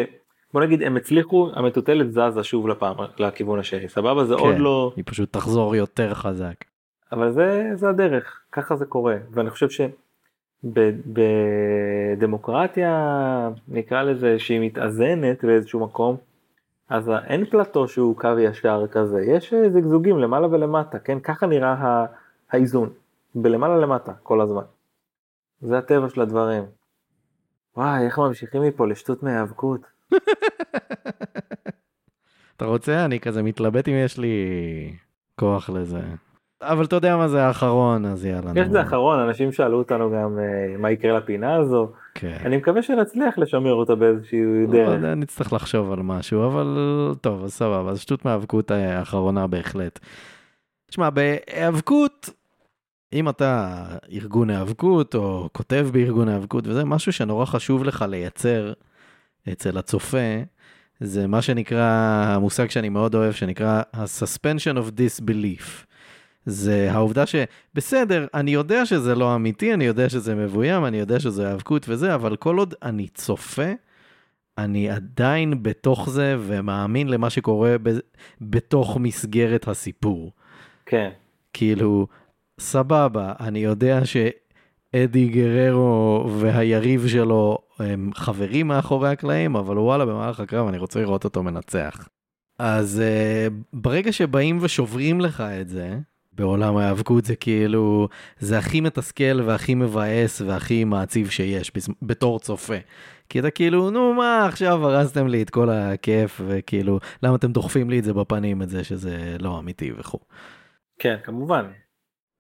בוא 0.54 0.62
נגיד 0.62 0.84
הם 0.84 0.98
הצליחו, 0.98 1.50
המטוטלת 1.56 2.12
זזה 2.12 2.44
שוב 2.44 2.68
לפעם, 2.68 2.96
לכיוון 3.20 3.60
השני, 3.60 3.90
סבבה? 3.90 4.26
זה 4.26 4.36
כן, 4.36 4.42
עוד 4.42 4.56
לא... 4.58 4.92
היא 4.96 5.04
פשוט 5.08 5.34
תחזור 5.34 5.76
יותר 5.76 6.14
חזק. 6.14 6.56
אבל 7.12 7.32
זה, 7.32 7.70
זה 7.74 7.90
הדרך, 7.90 8.42
ככה 8.58 8.76
זה 8.76 8.86
קורה, 8.86 9.18
ואני 9.32 9.50
חושב 9.50 9.68
שבדמוקרטיה, 10.64 13.50
נקרא 13.68 14.04
לזה 14.04 14.40
שהיא 14.40 14.60
מתאזנת 14.62 15.46
באיזשהו 15.46 15.80
מקום, 15.80 16.18
אז 16.90 17.12
אין 17.28 17.46
פלטו 17.46 17.88
שהוא 17.88 18.16
קו 18.16 18.40
ישר 18.40 18.86
כזה, 18.92 19.22
יש 19.22 19.54
זגזוגים 19.54 20.20
למעלה 20.20 20.48
ולמטה, 20.48 21.00
כן? 21.00 21.20
ככה 21.20 21.48
נראה 21.48 22.06
האיזון, 22.52 22.90
בלמעלה 23.36 23.78
למטה 23.78 24.14
כל 24.24 24.42
הזמן. 24.42 24.64
זה 25.62 25.78
הטבע 25.78 26.10
של 26.10 26.22
הדברים. 26.22 26.64
וואי, 27.78 28.06
איך 28.06 28.20
ממשיכים 28.20 28.62
מפה 28.62 28.88
לשטות 28.88 29.24
מהיאבקות. 29.24 29.82
אתה 32.56 32.66
רוצה? 32.66 33.06
אני 33.06 33.20
כזה 33.20 33.44
מתלבט 33.44 33.88
אם 33.88 33.94
יש 33.94 34.18
לי 34.18 34.36
כוח 35.36 35.70
לזה. 35.70 36.02
אבל 36.62 36.86
אתה 36.86 36.96
יודע 36.96 37.18
מה 37.18 37.28
זה 37.28 37.44
האחרון, 37.44 38.06
אז 38.06 38.26
יאללה. 38.26 38.52
יש 38.56 38.68
זה 38.68 38.82
אחרון, 38.82 39.20
אנשים 39.20 39.52
שאלו 39.52 39.78
אותנו 39.78 40.12
גם 40.12 40.38
uh, 40.38 40.82
מה 40.82 40.92
יקרה 40.92 41.18
לפינה 41.18 41.56
הזו. 41.56 41.92
כן. 42.14 42.38
אני 42.46 42.58
מקווה 42.58 42.82
שנצליח 42.82 43.38
לשמר 43.38 43.74
אותה 43.74 43.96
באיזושהי 43.96 44.40
לא 44.68 44.72
דרך. 44.72 45.02
לא, 45.02 45.16
נצטרך 45.16 45.54
לחשוב 45.54 45.92
על 45.92 46.00
משהו, 46.00 46.48
אבל 46.48 46.78
טוב, 47.22 47.44
אז 47.44 47.54
סבבה, 47.54 47.92
אז 47.92 48.00
שטות 48.00 48.26
מהאבקות 48.26 48.72
האחרונה 48.72 49.48
בהחלט. 49.48 50.00
תשמע, 50.90 51.10
בהיאבקות, 51.10 52.30
אם 53.14 53.30
אתה 53.30 53.84
ארגון 54.12 54.50
היאבקות 54.50 55.16
או 55.16 55.50
כותב 55.52 55.88
בארגון 55.94 56.28
היאבקות 56.28 56.68
וזה 56.68 56.86
משהו 56.86 57.12
שנורא 57.12 57.46
חשוב 57.46 57.84
לך 57.84 58.06
לייצר 58.10 58.74
אצל 59.52 59.78
הצופה, 59.78 60.42
זה 61.00 61.28
מה 61.28 61.42
שנקרא, 61.42 61.84
המושג 62.28 62.70
שאני 62.70 62.90
מאוד 62.90 63.16
אוהב, 63.16 63.34
שנקרא 63.34 63.82
ה-suspension 63.94 64.78
of 64.78 64.92
disbelief. 64.92 65.87
זה 66.50 66.92
העובדה 66.92 67.24
שבסדר, 67.26 68.28
אני 68.34 68.52
יודע 68.52 68.86
שזה 68.86 69.16
לא 69.16 69.36
אמיתי, 69.36 69.74
אני 69.74 69.86
יודע 69.86 70.10
שזה 70.10 70.36
מבוים, 70.36 70.86
אני 70.86 70.98
יודע 70.98 71.20
שזה 71.20 71.50
האבקות 71.50 71.86
וזה, 71.90 72.16
אבל 72.16 72.36
כל 72.36 72.58
עוד 72.58 72.74
אני 72.84 73.08
צופה, 73.08 73.72
אני 74.58 74.90
עדיין 74.90 75.64
בתוך 75.64 76.10
זה 76.10 76.36
ומאמין 76.40 77.08
למה 77.08 77.30
שקורה 77.30 77.76
ב- 77.84 78.00
בתוך 78.42 78.98
מסגרת 78.98 79.68
הסיפור. 79.68 80.32
כן. 80.86 81.10
כאילו, 81.54 82.08
סבבה, 82.60 83.34
אני 83.40 83.60
יודע 83.60 84.00
שאדי 84.06 85.28
גררו 85.28 86.30
והיריב 86.40 87.08
שלו 87.08 87.58
הם 87.80 88.12
חברים 88.16 88.68
מאחורי 88.68 89.10
הקלעים, 89.10 89.56
אבל 89.56 89.80
וואלה, 89.80 90.06
במהלך 90.06 90.40
הקרב 90.40 90.68
אני 90.68 90.78
רוצה 90.78 91.00
לראות 91.00 91.24
אותו 91.24 91.44
מנצח. 91.44 92.10
אז 92.60 93.02
uh, 93.02 93.54
ברגע 93.74 94.12
שבאים 94.12 94.58
ושוברים 94.62 95.22
לך 95.22 95.42
את 95.42 95.70
זה, 95.70 95.98
בעולם 96.38 96.78
ההיאבקות 96.78 97.26
זה 97.26 97.36
כאילו, 97.36 98.10
זה 98.40 98.58
הכי 98.58 98.82
מתסכל 98.82 99.42
והכי 99.46 99.76
מבאס 99.76 100.42
והכי 100.42 100.84
מעציב 100.84 101.30
שיש 101.30 101.72
בתור 102.02 102.40
צופה. 102.40 102.78
כי 103.30 103.40
אתה 103.40 103.50
כאילו, 103.50 103.90
נו 103.90 104.14
מה, 104.14 104.46
עכשיו 104.46 104.88
הרסתם 104.88 105.28
לי 105.28 105.42
את 105.42 105.50
כל 105.50 105.70
הכיף, 105.70 106.42
וכאילו, 106.48 107.00
למה 107.24 107.36
אתם 107.36 107.52
דוחפים 107.52 107.90
לי 107.90 108.00
את 108.00 108.04
זה 108.04 108.14
בפנים, 108.14 108.62
את 108.62 108.70
זה 108.70 108.84
שזה 108.84 109.36
לא 109.40 109.60
אמיתי 109.60 109.92
וכו'. 109.98 110.20
כן, 111.00 111.16
כמובן. 111.24 111.66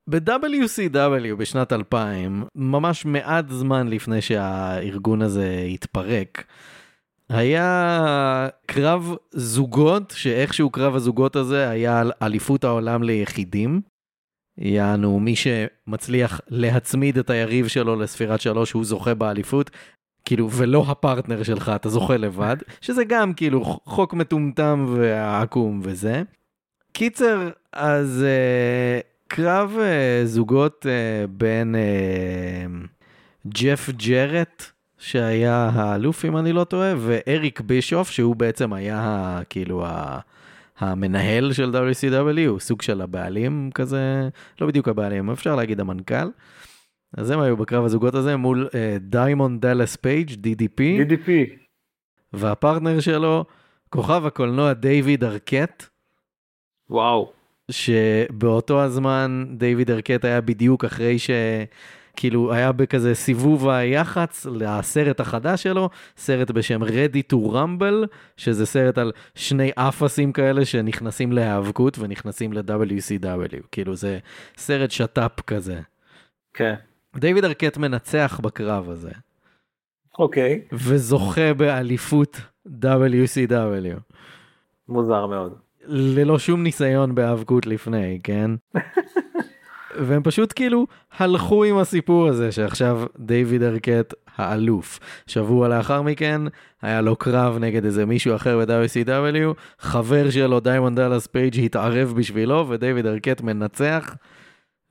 ב-WCW 0.09 1.35
בשנת 1.37 1.73
2000, 1.73 2.43
ממש 2.55 3.05
מעט 3.05 3.49
זמן 3.49 3.87
לפני 3.87 4.21
שהארגון 4.21 5.21
הזה 5.21 5.65
התפרק, 5.73 6.43
היה 7.29 8.49
קרב 8.65 9.15
זוגות, 9.31 10.13
שאיכשהו 10.17 10.69
קרב 10.69 10.95
הזוגות 10.95 11.35
הזה 11.35 11.69
היה 11.69 11.99
על 11.99 12.11
אליפות 12.21 12.63
העולם 12.63 13.03
ליחידים. 13.03 13.81
יענו, 14.57 15.19
מי 15.19 15.33
שמצליח 15.35 16.41
להצמיד 16.47 17.17
את 17.17 17.29
היריב 17.29 17.67
שלו 17.67 17.95
לספירת 17.95 18.41
שלוש, 18.41 18.71
הוא 18.71 18.85
זוכה 18.85 19.13
באליפות. 19.13 19.71
כאילו, 20.25 20.51
ולא 20.51 20.85
הפרטנר 20.87 21.43
שלך, 21.43 21.71
אתה 21.75 21.89
זוכה 21.89 22.17
לבד, 22.17 22.57
שזה 22.81 23.03
גם 23.03 23.33
כאילו 23.33 23.63
חוק 23.63 24.13
מטומטם 24.13 24.85
ועקום 24.89 25.79
וזה. 25.83 26.23
קיצר, 26.91 27.49
אז 27.73 28.25
uh, 28.25 29.03
קרב 29.27 29.77
uh, 29.77 30.25
זוגות 30.25 30.85
uh, 30.85 31.27
בין 31.27 31.75
uh, 31.75 32.87
ג'ף 33.47 33.89
ג'רט, 33.89 34.71
שהיה 34.97 35.69
האלוף 35.73 36.25
אם 36.25 36.37
אני 36.37 36.53
לא 36.53 36.63
טועה, 36.63 36.93
ואריק 36.97 37.61
בישוף, 37.61 38.09
שהוא 38.09 38.35
בעצם 38.35 38.73
היה 38.73 39.39
כאילו 39.49 39.85
ה... 39.85 40.19
המנהל 40.79 41.53
של 41.53 41.71
WCW, 41.75 42.49
הוא 42.49 42.59
סוג 42.59 42.81
של 42.81 43.01
הבעלים 43.01 43.69
כזה, 43.73 44.29
לא 44.61 44.67
בדיוק 44.67 44.87
הבעלים, 44.87 45.29
אפשר 45.29 45.55
להגיד 45.55 45.79
המנכ"ל. 45.79 46.29
אז 47.17 47.31
הם 47.31 47.39
היו 47.39 47.57
בקרב 47.57 47.85
הזוגות 47.85 48.15
הזה 48.15 48.35
מול 48.35 48.67
דיימונד 48.99 49.61
דאלאס 49.61 49.95
פייג', 49.95 50.29
DDP. 50.29 50.79
DDP. 50.79 51.29
והפרטנר 52.33 52.99
שלו, 52.99 53.45
כוכב 53.89 54.25
הקולנוע 54.25 54.73
דיוויד 54.73 55.23
ארקט. 55.23 55.85
וואו. 56.89 57.31
שבאותו 57.71 58.81
הזמן 58.81 59.45
דיוויד 59.57 59.91
ארקט 59.91 60.25
היה 60.25 60.41
בדיוק 60.41 60.85
אחרי 60.85 61.19
ש... 61.19 61.29
כאילו 62.17 62.53
היה 62.53 62.71
בכזה 62.71 63.15
סיבוב 63.15 63.69
היח"צ 63.69 64.45
לסרט 64.51 65.19
החדש 65.19 65.63
שלו, 65.63 65.89
סרט 66.17 66.51
בשם 66.51 66.83
Ready 66.83 67.33
to 67.33 67.51
Rumble, 67.51 68.07
שזה 68.37 68.65
סרט 68.65 68.97
על 68.97 69.11
שני 69.35 69.71
אפסים 69.75 70.31
כאלה 70.31 70.65
שנכנסים 70.65 71.31
להיאבקות 71.31 71.99
ונכנסים 71.99 72.53
ל-WCW, 72.53 73.67
כאילו 73.71 73.95
זה 73.95 74.19
סרט 74.57 74.91
שת"פ 74.91 75.41
כזה. 75.41 75.79
כן. 76.53 76.73
דיוויד 77.15 77.45
ארקט 77.45 77.77
מנצח 77.77 78.39
בקרב 78.43 78.89
הזה. 78.89 79.11
אוקיי. 80.19 80.61
וזוכה 80.71 81.53
באליפות 81.53 82.41
WCW. 82.67 83.99
מוזר 84.89 85.25
מאוד. 85.25 85.53
ללא 85.87 86.39
שום 86.39 86.63
ניסיון 86.63 87.15
בהיאבקות 87.15 87.65
לפני, 87.65 88.19
כן? 88.23 88.51
והם 89.99 90.23
פשוט 90.23 90.53
כאילו 90.55 90.87
הלכו 91.17 91.63
עם 91.63 91.77
הסיפור 91.77 92.27
הזה 92.27 92.51
שעכשיו 92.51 93.03
דיוויד 93.19 93.63
ארקט 93.63 94.13
האלוף. 94.35 94.99
שבוע 95.27 95.67
לאחר 95.67 96.01
מכן 96.01 96.41
היה 96.81 97.01
לו 97.01 97.15
קרב 97.15 97.57
נגד 97.59 97.85
איזה 97.85 98.05
מישהו 98.05 98.35
אחר 98.35 98.65
ב-WCW, 98.65 99.53
חבר 99.79 100.29
שלו 100.29 100.59
דיימונד 100.59 100.99
דאלאס 100.99 101.27
פייג' 101.27 101.65
התערב 101.65 102.13
בשבילו 102.17 102.69
ודייוויד 102.69 103.05
ארקט 103.05 103.41
מנצח, 103.41 104.15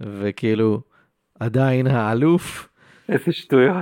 וכאילו 0.00 0.80
עדיין 1.40 1.86
האלוף. 1.86 2.68
איזה 3.08 3.32
שטויות. 3.32 3.76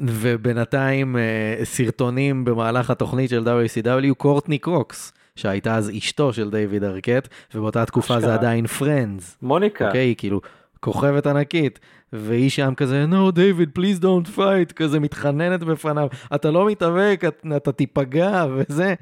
ובינתיים 0.00 1.16
אה, 1.16 1.64
סרטונים 1.64 2.44
במהלך 2.44 2.90
התוכנית 2.90 3.30
של 3.30 3.44
WCW, 3.44 4.14
קורטני 4.14 4.58
קוקס. 4.58 5.12
שהייתה 5.36 5.76
אז 5.76 5.90
אשתו 5.98 6.32
של 6.32 6.50
דיוויד 6.50 6.84
ארקט, 6.84 7.28
ובאותה 7.54 7.86
תקופה 7.86 8.20
זה 8.20 8.34
עדיין 8.34 8.66
Friends. 8.66 9.38
מוניקה. 9.42 9.86
אוקיי, 9.86 10.14
כאילו, 10.18 10.40
כוכבת 10.82 11.26
ענקית, 11.26 11.80
והיא 12.12 12.50
שם 12.50 12.74
כזה, 12.76 13.04
no, 13.10 13.30
David, 13.30 13.70
please 13.78 14.02
don't 14.02 14.36
fight, 14.36 14.72
כזה 14.76 15.00
מתחננת 15.00 15.60
בפניו, 15.62 16.08
אתה 16.34 16.50
לא 16.50 16.66
מתאבק, 16.66 17.22
אתה 17.56 17.72
תיפגע, 17.72 18.46
וזה. 18.56 18.94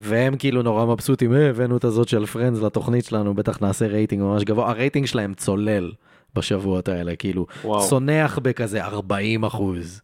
והם 0.00 0.36
כאילו 0.36 0.62
נורא 0.62 0.86
מבסוטים, 0.86 1.34
אה, 1.34 1.50
הבאנו 1.50 1.76
את 1.76 1.84
הזאת 1.84 2.08
של 2.08 2.26
Friends 2.26 2.62
לתוכנית 2.62 3.04
שלנו, 3.04 3.34
בטח 3.34 3.62
נעשה 3.62 3.86
רייטינג 3.86 4.22
ממש 4.22 4.44
גבוה, 4.44 4.70
הרייטינג 4.70 5.06
שלהם 5.06 5.34
צולל 5.34 5.92
בשבועות 6.34 6.88
האלה, 6.88 7.16
כאילו, 7.16 7.46
וואו. 7.64 7.88
צונח 7.88 8.38
בכזה 8.38 8.84
40 8.84 9.44
אחוז. 9.44 10.02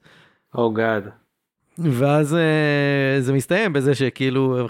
oh, 0.55 0.71
oh 0.71 0.77
God. 0.77 1.09
ואז 1.79 2.33
uh, 2.33 3.21
זה 3.21 3.33
מסתיים 3.33 3.73
בזה 3.73 3.95
שכאילו, 3.95 4.67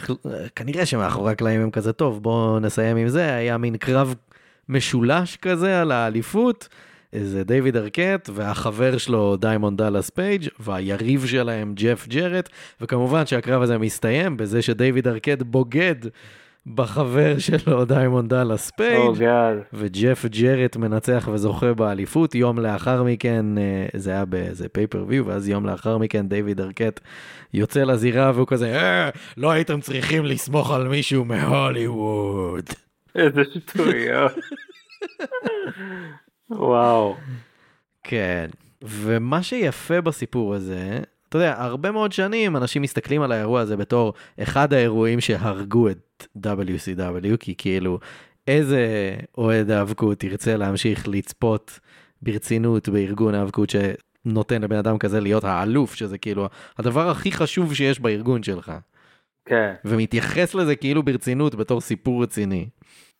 כנראה 0.56 0.86
שמאחורי 0.86 1.32
הקלעים 1.32 1.60
הם 1.60 1.70
כזה 1.70 1.92
טוב, 1.92 2.22
בואו 2.22 2.60
נסיים 2.60 2.96
עם 2.96 3.08
זה, 3.08 3.34
היה 3.34 3.58
מין 3.58 3.76
קרב 3.76 4.14
משולש 4.68 5.36
כזה 5.36 5.80
על 5.80 5.92
האליפות. 5.92 6.68
זה 7.20 7.44
דיוויד 7.44 7.76
ארקט 7.76 8.30
והחבר 8.32 8.98
שלו 8.98 9.36
דיימונד 9.36 9.78
דאלאס 9.78 10.10
פייג' 10.10 10.48
והיריב 10.60 11.26
שלהם 11.26 11.72
ג'ף 11.74 12.08
ג'רט 12.08 12.48
וכמובן 12.80 13.26
שהקרב 13.26 13.62
הזה 13.62 13.78
מסתיים 13.78 14.36
בזה 14.36 14.62
שדיוויד 14.62 15.08
ארקט 15.08 15.42
בוגד 15.42 15.94
בחבר 16.66 17.38
שלו 17.38 17.84
דיימונד 17.84 18.30
דאלאס 18.30 18.70
פייג' 18.70 19.22
oh 19.22 19.24
וג'ף 19.72 20.24
ג'רט 20.26 20.76
מנצח 20.76 21.28
וזוכה 21.32 21.74
באליפות 21.74 22.34
יום 22.34 22.58
לאחר 22.58 23.02
מכן 23.02 23.58
אה, 23.58 23.86
זה 23.94 24.10
היה 24.10 24.24
באיזה 24.24 24.68
pay-per-view 24.68 25.26
ואז 25.26 25.48
יום 25.48 25.66
לאחר 25.66 25.98
מכן 25.98 26.28
דיוויד 26.28 26.60
ארקט 26.60 27.00
יוצא 27.54 27.82
לזירה 27.82 28.32
והוא 28.34 28.46
כזה 28.46 28.80
אה, 28.80 29.10
לא 29.36 29.50
הייתם 29.50 29.80
צריכים 29.80 30.24
לסמוך 30.24 30.70
על 30.70 30.88
מישהו 30.88 31.24
מהוליווד. 31.24 32.64
איזה 33.14 33.42
שטויות. 33.54 34.32
וואו. 36.50 37.16
כן, 38.02 38.46
ומה 38.82 39.42
שיפה 39.42 40.00
בסיפור 40.00 40.54
הזה, 40.54 41.00
אתה 41.28 41.38
יודע, 41.38 41.54
הרבה 41.58 41.90
מאוד 41.90 42.12
שנים 42.12 42.56
אנשים 42.56 42.82
מסתכלים 42.82 43.22
על 43.22 43.32
האירוע 43.32 43.60
הזה 43.60 43.76
בתור 43.76 44.14
אחד 44.42 44.72
האירועים 44.72 45.20
שהרגו 45.20 45.88
את 45.88 46.26
WCW, 46.36 47.36
כי 47.40 47.54
כאילו, 47.58 47.98
איזה 48.46 49.14
אוהד 49.38 49.70
האבקות 49.70 50.24
ירצה 50.24 50.56
להמשיך 50.56 51.08
לצפות 51.08 51.80
ברצינות 52.22 52.88
בארגון 52.88 53.34
האבקות 53.34 53.70
שנותן 53.70 54.62
לבן 54.62 54.76
אדם 54.76 54.98
כזה 54.98 55.20
להיות 55.20 55.44
האלוף, 55.44 55.94
שזה 55.94 56.18
כאילו 56.18 56.48
הדבר 56.78 57.10
הכי 57.10 57.32
חשוב 57.32 57.74
שיש 57.74 58.00
בארגון 58.00 58.42
שלך. 58.42 58.72
כן. 59.44 59.74
ומתייחס 59.84 60.54
לזה 60.54 60.76
כאילו 60.76 61.02
ברצינות 61.02 61.54
בתור 61.54 61.80
סיפור 61.80 62.22
רציני. 62.22 62.68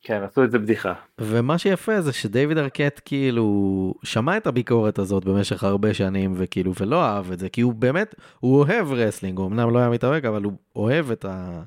כן, 0.03 0.23
עשו 0.23 0.45
את 0.45 0.51
זה 0.51 0.59
בדיחה. 0.59 0.93
ומה 1.21 1.59
שיפה 1.59 2.01
זה 2.01 2.13
שדייוויד 2.13 2.59
ארקט 2.59 3.01
כאילו 3.05 3.95
שמע 4.03 4.37
את 4.37 4.47
הביקורת 4.47 4.99
הזאת 4.99 5.25
במשך 5.25 5.65
הרבה 5.65 5.95
שנים 5.95 6.33
וכאילו 6.37 6.73
ולא 6.81 7.05
אהב 7.05 7.33
את 7.33 7.39
זה 7.39 7.49
כי 7.49 7.61
הוא 7.61 7.75
באמת 7.75 8.15
הוא 8.41 8.59
אוהב 8.59 8.93
wrestling 8.93 9.39
הוא 9.39 9.47
אמנם 9.47 9.71
לא 9.71 9.79
היה 9.79 9.91
מתאבק 9.91 10.25
אבל 10.25 10.43
הוא 10.43 10.53
אוהב 10.77 11.11
את, 11.11 11.25
ה, 11.25 11.63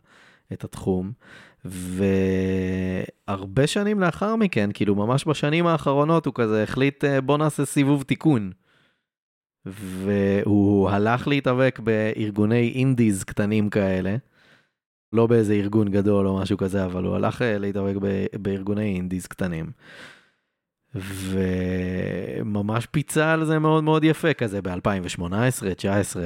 את 0.53 0.63
התחום. 0.63 1.11
והרבה 3.27 3.67
שנים 3.67 3.99
לאחר 3.99 4.35
מכן 4.35 4.69
כאילו 4.73 4.95
ממש 4.95 5.27
בשנים 5.27 5.67
האחרונות 5.67 6.25
הוא 6.25 6.33
כזה 6.33 6.63
החליט 6.63 7.03
אה, 7.03 7.21
בוא 7.21 7.37
נעשה 7.37 7.65
סיבוב 7.65 8.03
תיקון. 8.03 8.51
והוא 9.65 10.89
הלך 10.89 11.27
להתאבק 11.27 11.79
בארגוני 11.83 12.71
אינדיז 12.75 13.23
קטנים 13.23 13.69
כאלה. 13.69 14.15
לא 15.13 15.27
באיזה 15.27 15.53
ארגון 15.53 15.89
גדול 15.91 16.27
או 16.27 16.37
משהו 16.37 16.57
כזה, 16.57 16.85
אבל 16.85 17.03
הוא 17.03 17.15
הלך 17.15 17.41
אה, 17.41 17.57
להתאבק 17.57 17.95
בארגוני 18.33 18.95
אינדיז 18.95 19.27
קטנים. 19.27 19.65
וממש 20.95 22.85
פיצה 22.85 23.33
על 23.33 23.45
זה 23.45 23.59
מאוד 23.59 23.83
מאוד 23.83 24.03
יפה 24.03 24.33
כזה 24.33 24.61
ב-2018, 24.61 24.73
2019, 24.73 26.23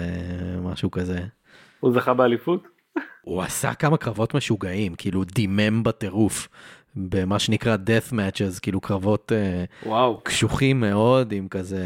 משהו 0.61 0.91
כזה. 0.91 1.19
הוא 1.79 1.93
זכה 1.93 2.13
באליפות? 2.13 2.67
הוא 3.21 3.41
עשה 3.41 3.73
כמה 3.73 3.97
קרבות 3.97 4.33
משוגעים, 4.33 4.95
כאילו 4.95 5.23
דימם 5.23 5.83
בטירוף. 5.83 6.47
במה 6.95 7.39
שנקרא 7.39 7.75
death 7.75 8.11
matches, 8.11 8.59
כאילו 8.61 8.81
קרבות 8.81 9.31
אה, 9.31 9.63
וואו. 9.85 10.21
קשוחים 10.23 10.79
מאוד, 10.79 11.31
עם 11.31 11.47
כזה, 11.47 11.85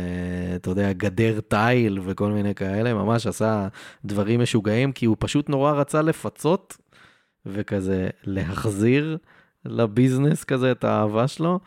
אתה 0.56 0.69
יודע, 0.69 0.93
גדר 0.93 1.39
תיל 1.47 1.99
וכל 2.03 2.32
מיני 2.32 2.56
כאלה, 2.56 2.93
ממש 2.93 3.27
עשה 3.27 3.67
דברים 4.06 4.41
משוגעים, 4.41 4.91
כי 4.91 5.06
הוא 5.06 5.15
פשוט 5.19 5.49
נורא 5.49 5.71
רצה 5.71 6.01
לפצות 6.01 6.77
וכזה 7.45 8.10
להחזיר 8.23 9.17
ל 9.65 9.74
business 9.74 10.43
כזה 10.43 10.71
את 10.71 10.84
האהבה 10.84 11.27
שלו. 11.27 11.60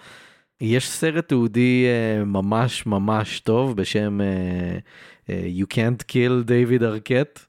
יש 0.61 0.89
סרט 0.89 1.29
תיעודי 1.29 1.87
uh, 1.87 2.25
ממש 2.25 2.87
ממש 2.87 3.41
טוב 3.41 3.77
בשם 3.77 4.21
uh, 4.21 5.27
uh, 5.27 5.31
You 5.61 5.75
Can't 5.75 6.13
Kill 6.13 6.49
David 6.49 6.83
Arquette, 6.83 7.41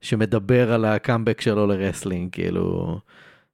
שמדבר 0.00 0.72
על 0.72 0.84
הקאמבק 0.84 1.40
שלו 1.40 1.66
ל 1.66 1.72
wrestling, 1.72 2.32
כאילו 2.32 2.98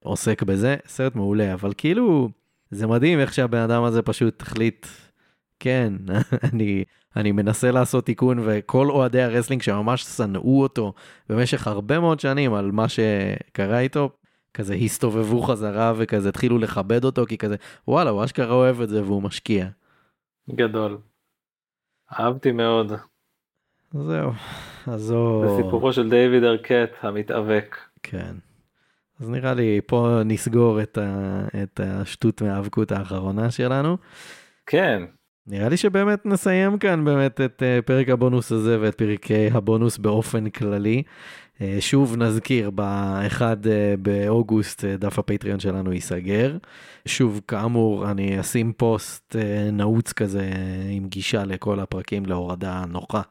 עוסק 0.02 0.42
בזה, 0.42 0.76
סרט 0.87 1.14
מעולה, 1.14 1.54
אבל 1.54 1.72
כאילו 1.76 2.28
זה 2.70 2.87
מדהים 2.87 3.20
איך 3.20 3.35
שהבן 3.35 3.59
אדם 3.59 3.85
הזה 3.85 4.02
פשוט 4.02 4.42
החליט, 4.42 4.87
כן, 5.61 5.92
אני, 6.52 6.85
אני 7.16 7.33
מנסה 7.33 7.71
לעשות 7.71 8.07
תיקון 8.07 8.38
וכל 8.44 8.90
אוהדי 8.90 9.23
ה 9.23 9.27
wrestling 9.27 9.62
שממש 9.62 10.03
שנאו 10.03 10.62
אותו 10.62 10.92
במשך 11.29 11.66
הרבה 11.66 12.01
מאוד 12.01 12.21
שנים 12.21 12.55
על 12.55 12.71
מה 12.71 12.87
שקרה 12.88 13.79
איתו, 13.81 14.11
כזה 14.55 14.75
הסתובבו 14.75 15.42
חזרה 15.42 15.92
וכזה 15.97 16.29
התחילו 16.29 16.59
לכבד 16.59 17.05
אותו 17.05 17.27
כי 17.27 17.38
כזה 17.38 17.57
וואלה 17.88 18.11
הוא 18.11 18.25
אשכרה 18.25 18.55
אוהב 18.55 18.81
את 18.81 18.88
זה 18.88 19.03
והוא 19.03 19.23
משקיע. 19.23 19.66
גדול. 20.51 20.99
אהבתי 22.12 22.53
מאוד. 22.53 22.92
זהו. 23.92 24.33
אז 24.87 25.01
זו... 25.01 25.44
זה 25.47 25.62
סיפורו 25.62 25.92
של 25.92 26.11
דיוויד 26.11 26.44
ארקט 26.44 26.90
המתאבק. 27.03 27.77
כן. 28.03 28.35
אז 29.21 29.31
נראה 29.31 29.55
לי 29.55 29.81
פה 29.87 30.21
נסגור 30.25 30.83
את, 30.83 30.99
ה... 30.99 31.40
את 31.62 31.81
השטות 31.81 32.42
מהאבקות 32.42 32.92
האחרונה 32.92 33.51
שלנו. 33.51 33.97
כן. 34.66 35.03
נראה 35.51 35.69
לי 35.69 35.77
שבאמת 35.77 36.27
נסיים 36.27 36.79
כאן 36.79 37.05
באמת 37.05 37.41
את 37.41 37.63
אה, 37.63 37.83
פרק 37.83 38.09
הבונוס 38.09 38.53
הזה 38.53 38.79
ואת 38.81 38.95
פרקי 38.95 39.51
הבונוס 39.53 39.99
באופן 39.99 40.51
כללי. 40.51 41.03
אה, 41.61 41.77
שוב 41.81 42.17
נזכיר, 42.17 42.71
ב-1 42.75 43.43
אה, 43.43 43.95
באוגוסט 43.99 44.85
דף 44.85 45.19
הפטריון 45.19 45.61
שלנו 45.61 45.93
ייסגר. 45.93 46.57
שוב, 47.07 47.41
כאמור, 47.49 48.11
אני 48.11 48.41
אשים 48.41 48.73
פוסט 48.73 49.37
נעוץ 49.73 50.13
כזה 50.13 50.51
עם 50.91 51.09
גישה 51.09 51.45
לכל 51.45 51.81
הפרקים 51.81 52.27
להורדה 52.27 52.85
נוחה 52.89 53.23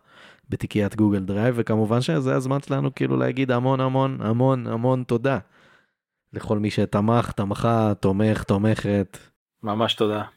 בתיקיית 0.50 0.96
גוגל 0.96 1.20
דרייב, 1.20 1.56
וכמובן 1.58 2.02
שזה 2.02 2.36
הזמן 2.36 2.62
שלנו 2.62 2.96
כאילו 2.96 3.18
להגיד 3.18 3.52
המון 3.52 3.80
המון 3.80 4.18
המון 4.22 4.68
המון 4.68 5.04
תודה 5.04 5.40
לכל 6.34 6.60
מי 6.60 6.72
שתמך, 6.72 7.32
תמכה, 7.32 7.94
תומך, 8.00 8.44
תומכת. 8.44 9.18
ממש 9.64 9.94
תודה. 9.94 10.37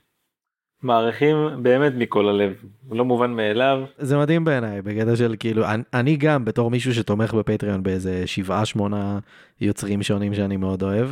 מעריכים 0.82 1.36
באמת 1.62 1.92
מכל 1.96 2.28
הלב, 2.28 2.52
לא 2.90 3.04
מובן 3.04 3.30
מאליו. 3.30 3.82
זה 3.98 4.18
מדהים 4.18 4.44
בעיניי, 4.44 4.82
בקטע 4.82 5.16
של 5.16 5.34
כאילו, 5.38 5.64
אני, 5.64 5.82
אני 5.94 6.16
גם 6.16 6.44
בתור 6.44 6.70
מישהו 6.70 6.94
שתומך 6.94 7.34
בפטריון 7.34 7.82
באיזה 7.82 8.26
שבעה 8.26 8.64
שמונה 8.64 9.18
יוצרים 9.60 10.02
שונים 10.02 10.34
שאני 10.34 10.56
מאוד 10.56 10.82
אוהב, 10.82 11.08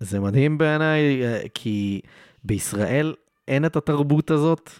זה 0.00 0.20
מדהים 0.20 0.58
בעיניי 0.58 1.24
אה, 1.24 1.42
כי 1.54 2.00
בישראל 2.44 3.14
אין 3.48 3.64
את 3.64 3.76
התרבות 3.76 4.30
הזאת. 4.30 4.70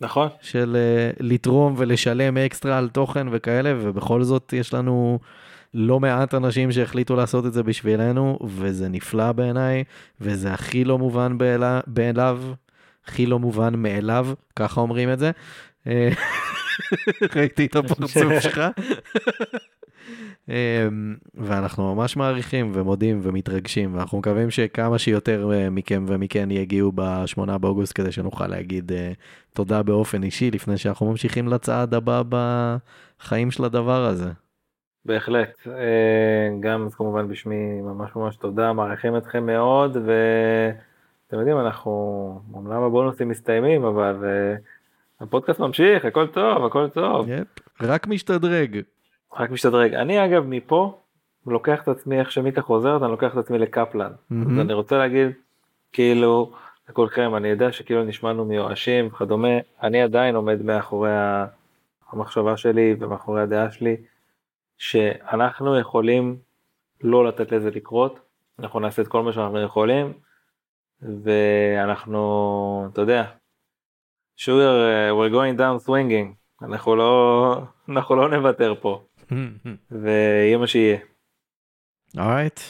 נכון. 0.00 0.28
של 0.40 0.76
uh, 0.76 1.16
לתרום 1.20 1.74
ולשלם 1.76 2.36
אקסטרה 2.36 2.78
על 2.78 2.88
תוכן 2.88 3.26
וכאלה, 3.30 3.74
ובכל 3.80 4.22
זאת 4.22 4.52
יש 4.52 4.74
לנו 4.74 5.18
לא 5.74 6.00
מעט 6.00 6.34
אנשים 6.34 6.72
שהחליטו 6.72 7.16
לעשות 7.16 7.46
את 7.46 7.52
זה 7.52 7.62
בשבילנו, 7.62 8.38
וזה 8.44 8.88
נפלא 8.88 9.32
בעיניי, 9.32 9.84
וזה 10.20 10.52
הכי 10.52 10.84
לא 10.84 10.98
מובן 10.98 11.36
מאליו, 11.96 12.40
הכי 13.08 13.26
לא 13.26 13.38
מובן 13.38 13.74
מאליו, 13.76 14.26
ככה 14.56 14.80
אומרים 14.80 15.12
את 15.12 15.18
זה. 15.18 15.30
אה, 15.86 16.08
ראיתי 17.36 17.66
את 17.66 17.76
הפרצוף 17.76 18.32
שלך. 18.42 18.60
אמ, 20.48 20.54
ואנחנו 21.34 21.94
ממש 21.94 22.16
מעריכים 22.16 22.70
ומודים 22.74 23.20
ומתרגשים, 23.22 23.94
ואנחנו 23.94 24.18
מקווים 24.18 24.50
שכמה 24.50 24.98
שיותר 24.98 25.50
אה, 25.52 25.70
מכם 25.70 26.04
ומכן 26.08 26.50
יגיעו 26.50 26.92
ב-8 26.94 27.58
באוגוסט 27.58 27.92
כדי 27.94 28.12
שנוכל 28.12 28.46
להגיד 28.46 28.92
אה, 28.92 29.12
תודה 29.54 29.82
באופן 29.82 30.22
אישי 30.22 30.50
לפני 30.50 30.76
שאנחנו 30.76 31.10
ממשיכים 31.10 31.48
לצעד 31.48 31.94
הבא 31.94 32.22
בחיים 32.28 33.50
של 33.50 33.64
הדבר 33.64 34.04
הזה. 34.04 34.30
בהחלט, 35.04 35.66
גם 36.60 36.86
אז 36.86 36.94
כמובן 36.94 37.28
בשמי 37.28 37.80
ממש 37.80 38.10
ממש 38.16 38.36
תודה, 38.36 38.72
מעריכים 38.72 39.16
אתכם 39.16 39.46
מאוד, 39.46 39.96
ו... 39.96 40.12
אתם 41.28 41.38
יודעים, 41.38 41.58
אנחנו, 41.58 42.40
אמנם 42.56 42.82
הבונוסים 42.82 43.28
מסתיימים, 43.28 43.84
אבל 43.84 44.16
uh, 44.22 45.24
הפודקאסט 45.24 45.60
ממשיך, 45.60 46.04
הכל 46.04 46.26
טוב, 46.26 46.64
הכל 46.64 46.88
טוב. 46.88 47.28
יפ, 47.28 47.46
רק 47.80 48.06
משתדרג. 48.06 48.80
רק 49.36 49.50
משתדרג. 49.50 49.94
אני 49.94 50.24
אגב 50.24 50.44
מפה 50.46 50.98
לוקח 51.46 51.82
את 51.82 51.88
עצמי, 51.88 52.20
איך 52.20 52.30
שמיקה 52.30 52.62
חוזרת, 52.62 53.02
אני 53.02 53.10
לוקח 53.10 53.32
את 53.32 53.36
עצמי 53.38 53.58
לקפלן. 53.58 54.10
Mm-hmm. 54.10 54.52
אז 54.52 54.58
אני 54.60 54.72
רוצה 54.72 54.98
להגיד, 54.98 55.28
כאילו, 55.92 56.52
לכולכם, 56.88 57.34
אני 57.34 57.48
יודע 57.48 57.72
שכאילו 57.72 58.04
נשמענו 58.04 58.44
מיואשים 58.44 59.06
וכדומה, 59.06 59.58
אני 59.82 60.02
עדיין 60.02 60.34
עומד 60.34 60.62
מאחורי 60.62 61.10
המחשבה 62.12 62.56
שלי 62.56 62.96
ומאחורי 63.00 63.42
הדעה 63.42 63.70
שלי, 63.70 63.96
שאנחנו 64.78 65.78
יכולים 65.78 66.36
לא 67.02 67.24
לתת 67.24 67.52
לזה 67.52 67.70
לקרות, 67.70 68.20
אנחנו 68.58 68.80
נעשה 68.80 69.02
את 69.02 69.08
כל 69.08 69.22
מה 69.22 69.32
שאנחנו 69.32 69.60
יכולים. 69.60 70.12
ואנחנו, 71.02 72.88
אתה 72.92 73.00
יודע, 73.00 73.24
sure, 74.40 75.12
we're 75.12 75.32
going 75.32 75.58
down 75.58 75.86
swinging, 75.88 76.34
אנחנו 76.62 76.96
לא, 76.96 77.62
אנחנו 77.90 78.16
לא 78.16 78.28
נוותר 78.28 78.74
פה, 78.80 79.04
ויהיה 79.90 80.58
מה 80.58 80.66
שיהיה. 80.66 80.98
אורייט. 82.18 82.60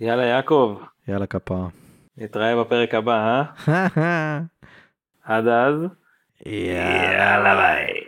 יאללה 0.00 0.24
יעקב. 0.24 0.78
יאללה 1.08 1.26
כפרה. 1.26 1.68
נתראה 2.16 2.64
בפרק 2.64 2.94
הבא, 2.94 3.44
אה? 3.68 3.68
עד 5.24 5.46
אז. 5.46 5.74
יאללה 6.46 7.54
ביי. 7.54 8.01